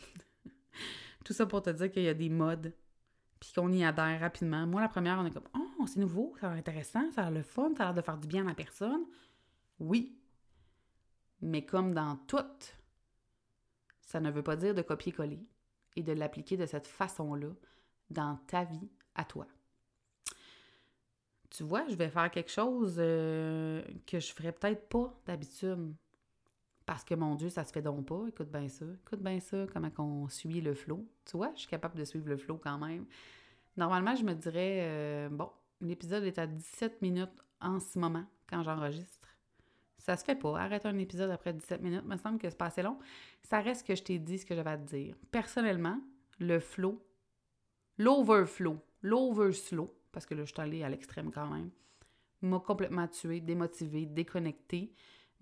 tout 1.25 1.32
ça 1.32 1.47
pour 1.47 1.62
te 1.62 1.71
dire 1.71 1.90
qu'il 1.90 2.02
y 2.02 2.09
a 2.09 2.14
des 2.14 2.28
modes 2.28 2.75
puis 3.42 3.52
qu'on 3.54 3.73
y 3.73 3.85
adhère 3.85 4.21
rapidement. 4.21 4.66
Moi, 4.66 4.80
la 4.80 4.88
première, 4.88 5.18
on 5.18 5.26
est 5.26 5.32
comme 5.32 5.49
Oh, 5.54 5.62
c'est 5.86 6.00
nouveau, 6.00 6.34
ça 6.40 6.46
a 6.46 6.50
l'air 6.50 6.58
intéressant, 6.58 7.10
ça 7.12 7.22
a 7.22 7.30
l'air 7.30 7.38
le 7.38 7.42
fun, 7.42 7.72
ça 7.76 7.84
a 7.84 7.86
l'air 7.86 7.94
de 7.94 8.02
faire 8.02 8.18
du 8.18 8.26
bien 8.26 8.44
à 8.44 8.48
la 8.48 8.54
personne. 8.54 9.04
Oui. 9.78 10.16
Mais 11.40 11.64
comme 11.64 11.92
dans 11.92 12.16
tout, 12.28 12.36
ça 14.00 14.20
ne 14.20 14.30
veut 14.30 14.42
pas 14.42 14.56
dire 14.56 14.74
de 14.74 14.82
copier-coller 14.82 15.40
et 15.96 16.02
de 16.02 16.12
l'appliquer 16.12 16.56
de 16.56 16.66
cette 16.66 16.86
façon-là 16.86 17.48
dans 18.10 18.36
ta 18.46 18.64
vie 18.64 18.88
à 19.14 19.24
toi. 19.24 19.46
Tu 21.50 21.64
vois, 21.64 21.86
je 21.88 21.96
vais 21.96 22.08
faire 22.08 22.30
quelque 22.30 22.50
chose 22.50 22.96
euh, 22.98 23.82
que 24.06 24.18
je 24.20 24.32
ferais 24.32 24.52
peut-être 24.52 24.88
pas 24.88 25.14
d'habitude. 25.26 25.94
Parce 26.86 27.04
que 27.04 27.14
mon 27.14 27.34
Dieu, 27.34 27.48
ça 27.48 27.64
se 27.64 27.72
fait 27.72 27.82
donc 27.82 28.06
pas. 28.06 28.24
Écoute 28.28 28.50
bien 28.50 28.68
ça. 28.68 28.86
Écoute 29.06 29.20
bien 29.20 29.38
ça, 29.38 29.66
comment 29.72 29.90
on 29.98 30.28
suit 30.28 30.60
le 30.60 30.74
flow. 30.74 31.06
Tu 31.24 31.36
vois, 31.36 31.52
je 31.54 31.60
suis 31.60 31.68
capable 31.68 31.96
de 31.96 32.04
suivre 32.04 32.28
le 32.28 32.36
flow 32.36 32.58
quand 32.58 32.78
même. 32.78 33.06
Normalement, 33.76 34.14
je 34.14 34.24
me 34.24 34.34
dirais, 34.34 34.80
euh, 34.82 35.28
bon, 35.28 35.50
l'épisode 35.82 36.24
est 36.24 36.38
à 36.38 36.46
17 36.46 37.02
minutes 37.02 37.30
en 37.60 37.80
ce 37.80 37.98
moment 37.98 38.24
quand 38.48 38.62
j'enregistre. 38.62 39.28
Ça 39.98 40.16
se 40.16 40.24
fait 40.24 40.34
pas. 40.34 40.58
Arrête 40.58 40.86
un 40.86 40.99
épisode 40.99 41.30
après 41.30 41.52
17 41.52 41.80
minutes. 41.82 42.04
me 42.04 42.16
semble 42.16 42.38
que 42.38 42.49
c'est 42.49 42.58
pas 42.58 42.66
assez 42.66 42.82
long. 42.82 42.99
Ça 43.42 43.60
reste 43.60 43.86
que 43.86 43.95
je 43.95 44.02
t'ai 44.02 44.18
dit 44.18 44.38
ce 44.38 44.47
que 44.47 44.54
j'avais 44.54 44.71
à 44.71 44.78
te 44.78 44.97
dire. 44.97 45.14
Personnellement, 45.30 46.00
le 46.40 46.58
flow, 46.58 47.04
l'overflow, 47.99 48.78
l'overslow, 49.02 49.95
parce 50.10 50.26
que 50.26 50.34
là, 50.34 50.45
je 50.45 50.52
suis 50.52 50.60
allée 50.60 50.82
à 50.82 50.88
l'extrême 50.88 51.30
quand 51.30 51.47
même, 51.47 51.71
m'a 52.40 52.58
complètement 52.58 53.06
tué, 53.06 53.40
démotivé, 53.40 54.06
déconnecté 54.06 54.92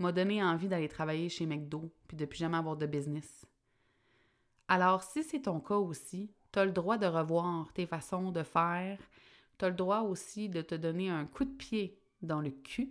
m'a 0.01 0.13
donné 0.13 0.43
envie 0.43 0.69
d'aller 0.69 0.89
travailler 0.89 1.29
chez 1.29 1.47
McDo, 1.47 1.93
puis 2.09 2.17
de 2.17 2.25
plus 2.25 2.39
jamais 2.39 2.57
avoir 2.57 2.77
de 2.77 2.87
business. 2.87 3.47
Alors, 4.67 5.03
si 5.03 5.23
c'est 5.23 5.43
ton 5.43 5.61
cas 5.61 5.77
aussi, 5.77 6.33
tu 6.53 6.65
le 6.65 6.73
droit 6.73 6.97
de 6.97 7.07
revoir 7.07 7.73
tes 7.73 7.87
façons 7.87 8.33
de 8.33 8.43
faire, 8.43 8.99
tu 9.61 9.67
as 9.67 9.69
le 9.69 9.75
droit 9.75 10.01
aussi 10.01 10.49
de 10.49 10.63
te 10.63 10.75
donner 10.75 11.11
un 11.11 11.27
coup 11.27 11.45
de 11.45 11.53
pied 11.53 12.01
dans 12.23 12.41
le 12.41 12.51
cul 12.51 12.91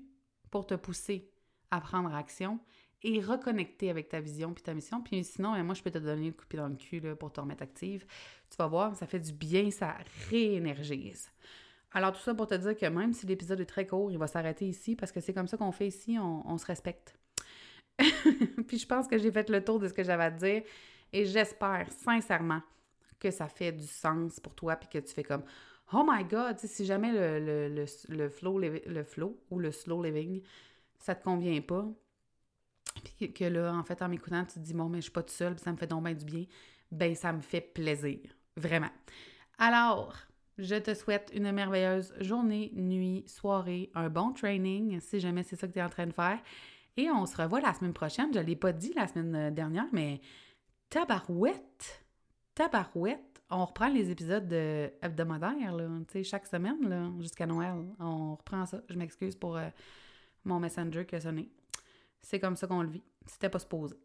pour 0.51 0.67
te 0.67 0.75
pousser 0.75 1.29
à 1.71 1.81
prendre 1.81 2.13
action 2.13 2.59
et 3.01 3.21
reconnecter 3.21 3.89
avec 3.89 4.09
ta 4.09 4.19
vision 4.19 4.53
puis 4.53 4.63
ta 4.63 4.73
mission. 4.73 5.01
Puis 5.01 5.23
sinon, 5.23 5.53
ben, 5.53 5.63
moi, 5.63 5.73
je 5.73 5.81
peux 5.81 5.91
te 5.91 5.97
donner 5.97 6.27
le 6.27 6.33
coup 6.33 6.43
de 6.43 6.47
pied 6.47 6.59
dans 6.59 6.67
le 6.67 6.75
cul 6.75 7.01
pour 7.15 7.31
te 7.31 7.39
remettre 7.39 7.63
active. 7.63 8.05
Tu 8.49 8.57
vas 8.57 8.67
voir, 8.67 8.95
ça 8.95 9.07
fait 9.07 9.19
du 9.19 9.33
bien, 9.33 9.71
ça 9.71 9.97
réénergise. 10.29 11.29
Alors, 11.91 12.13
tout 12.13 12.21
ça 12.21 12.35
pour 12.35 12.45
te 12.45 12.53
dire 12.55 12.77
que 12.77 12.85
même 12.85 13.13
si 13.13 13.25
l'épisode 13.25 13.59
est 13.61 13.65
très 13.65 13.87
court, 13.87 14.11
il 14.11 14.19
va 14.19 14.27
s'arrêter 14.27 14.67
ici 14.67 14.95
parce 14.95 15.11
que 15.11 15.21
c'est 15.21 15.33
comme 15.33 15.47
ça 15.47 15.57
qu'on 15.57 15.71
fait 15.71 15.87
ici, 15.87 16.17
on, 16.19 16.57
se 16.57 16.65
respecte. 16.65 17.17
Puis 18.67 18.77
je 18.77 18.85
pense 18.85 19.07
que 19.07 19.17
j'ai 19.17 19.31
fait 19.31 19.49
le 19.49 19.63
tour 19.63 19.79
de 19.79 19.87
ce 19.87 19.93
que 19.93 20.03
j'avais 20.03 20.25
à 20.25 20.31
te 20.31 20.39
dire 20.39 20.63
et 21.11 21.25
j'espère 21.25 21.87
sincèrement 21.91 22.61
que 23.19 23.31
ça 23.31 23.47
fait 23.47 23.71
du 23.71 23.87
sens 23.87 24.39
pour 24.39 24.55
toi 24.55 24.75
puis 24.75 24.87
que 24.87 24.99
tu 24.99 25.13
fais 25.13 25.23
comme 25.23 25.43
Oh 25.91 26.03
my 26.07 26.23
God, 26.23 26.59
si 26.59 26.85
jamais 26.85 27.11
le, 27.11 27.67
le, 28.09 28.29
flow 28.29 28.59
ou 29.49 29.59
le 29.59 29.71
slow 29.71 30.03
living, 30.03 30.41
ça 30.99 31.15
te 31.15 31.23
convient 31.23 31.59
pas, 31.61 31.85
puis 33.03 33.33
que 33.33 33.45
là, 33.45 33.73
en 33.73 33.83
fait, 33.83 34.01
en 34.01 34.09
m'écoutant, 34.09 34.45
tu 34.45 34.53
te 34.55 34.59
dis 34.59 34.73
Bon, 34.73 34.89
mais 34.89 34.99
je 34.99 35.03
suis 35.03 35.11
pas 35.11 35.23
toute 35.23 35.31
seule, 35.31 35.57
ça 35.59 35.71
me 35.71 35.77
fait 35.77 35.87
donc 35.87 36.03
bien 36.03 36.13
du 36.13 36.25
bien, 36.25 36.45
ben 36.91 37.15
ça 37.15 37.33
me 37.33 37.41
fait 37.41 37.61
plaisir. 37.61 38.19
Vraiment. 38.55 38.89
Alors, 39.57 40.15
je 40.57 40.75
te 40.75 40.93
souhaite 40.93 41.31
une 41.33 41.51
merveilleuse 41.51 42.13
journée, 42.19 42.71
nuit, 42.75 43.23
soirée, 43.27 43.89
un 43.95 44.09
bon 44.09 44.33
training, 44.33 44.99
si 44.99 45.19
jamais 45.19 45.43
c'est 45.43 45.55
ça 45.55 45.67
que 45.67 45.73
tu 45.73 45.79
es 45.79 45.83
en 45.83 45.89
train 45.89 46.07
de 46.07 46.13
faire. 46.13 46.39
Et 46.97 47.09
on 47.09 47.25
se 47.25 47.37
revoit 47.37 47.61
la 47.61 47.73
semaine 47.73 47.93
prochaine. 47.93 48.33
Je 48.33 48.39
ne 48.39 48.43
l'ai 48.43 48.55
pas 48.57 48.73
dit 48.73 48.93
la 48.95 49.07
semaine 49.07 49.35
euh, 49.35 49.51
dernière, 49.51 49.87
mais 49.93 50.19
tabarouette! 50.89 52.05
Tabarouette! 52.55 53.28
On 53.51 53.65
reprend 53.65 53.87
les 53.87 54.11
épisodes 54.11 54.51
hebdomadaires, 55.01 55.73
là, 55.75 55.87
chaque 56.23 56.45
semaine, 56.45 57.19
jusqu'à 57.19 57.47
Noël. 57.47 57.83
On 57.99 58.35
reprend 58.35 58.65
ça. 58.65 58.81
Je 58.89 58.95
m'excuse 58.95 59.35
pour 59.35 59.57
euh, 59.57 59.69
mon 60.45 60.59
messenger 60.59 61.05
qui 61.05 61.15
a 61.15 61.21
sonné. 61.21 61.49
C'est 62.21 62.39
comme 62.39 62.55
ça 62.55 62.67
qu'on 62.67 62.83
le 62.83 62.89
vit. 62.89 63.03
C'était 63.25 63.49
pas 63.49 63.59
supposé. 63.59 63.95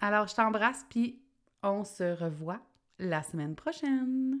Alors, 0.00 0.26
je 0.26 0.34
t'embrasse, 0.34 0.84
puis 0.90 1.22
on 1.62 1.84
se 1.84 2.04
revoit 2.22 2.60
la 2.98 3.22
semaine 3.22 3.54
prochaine. 3.54 4.40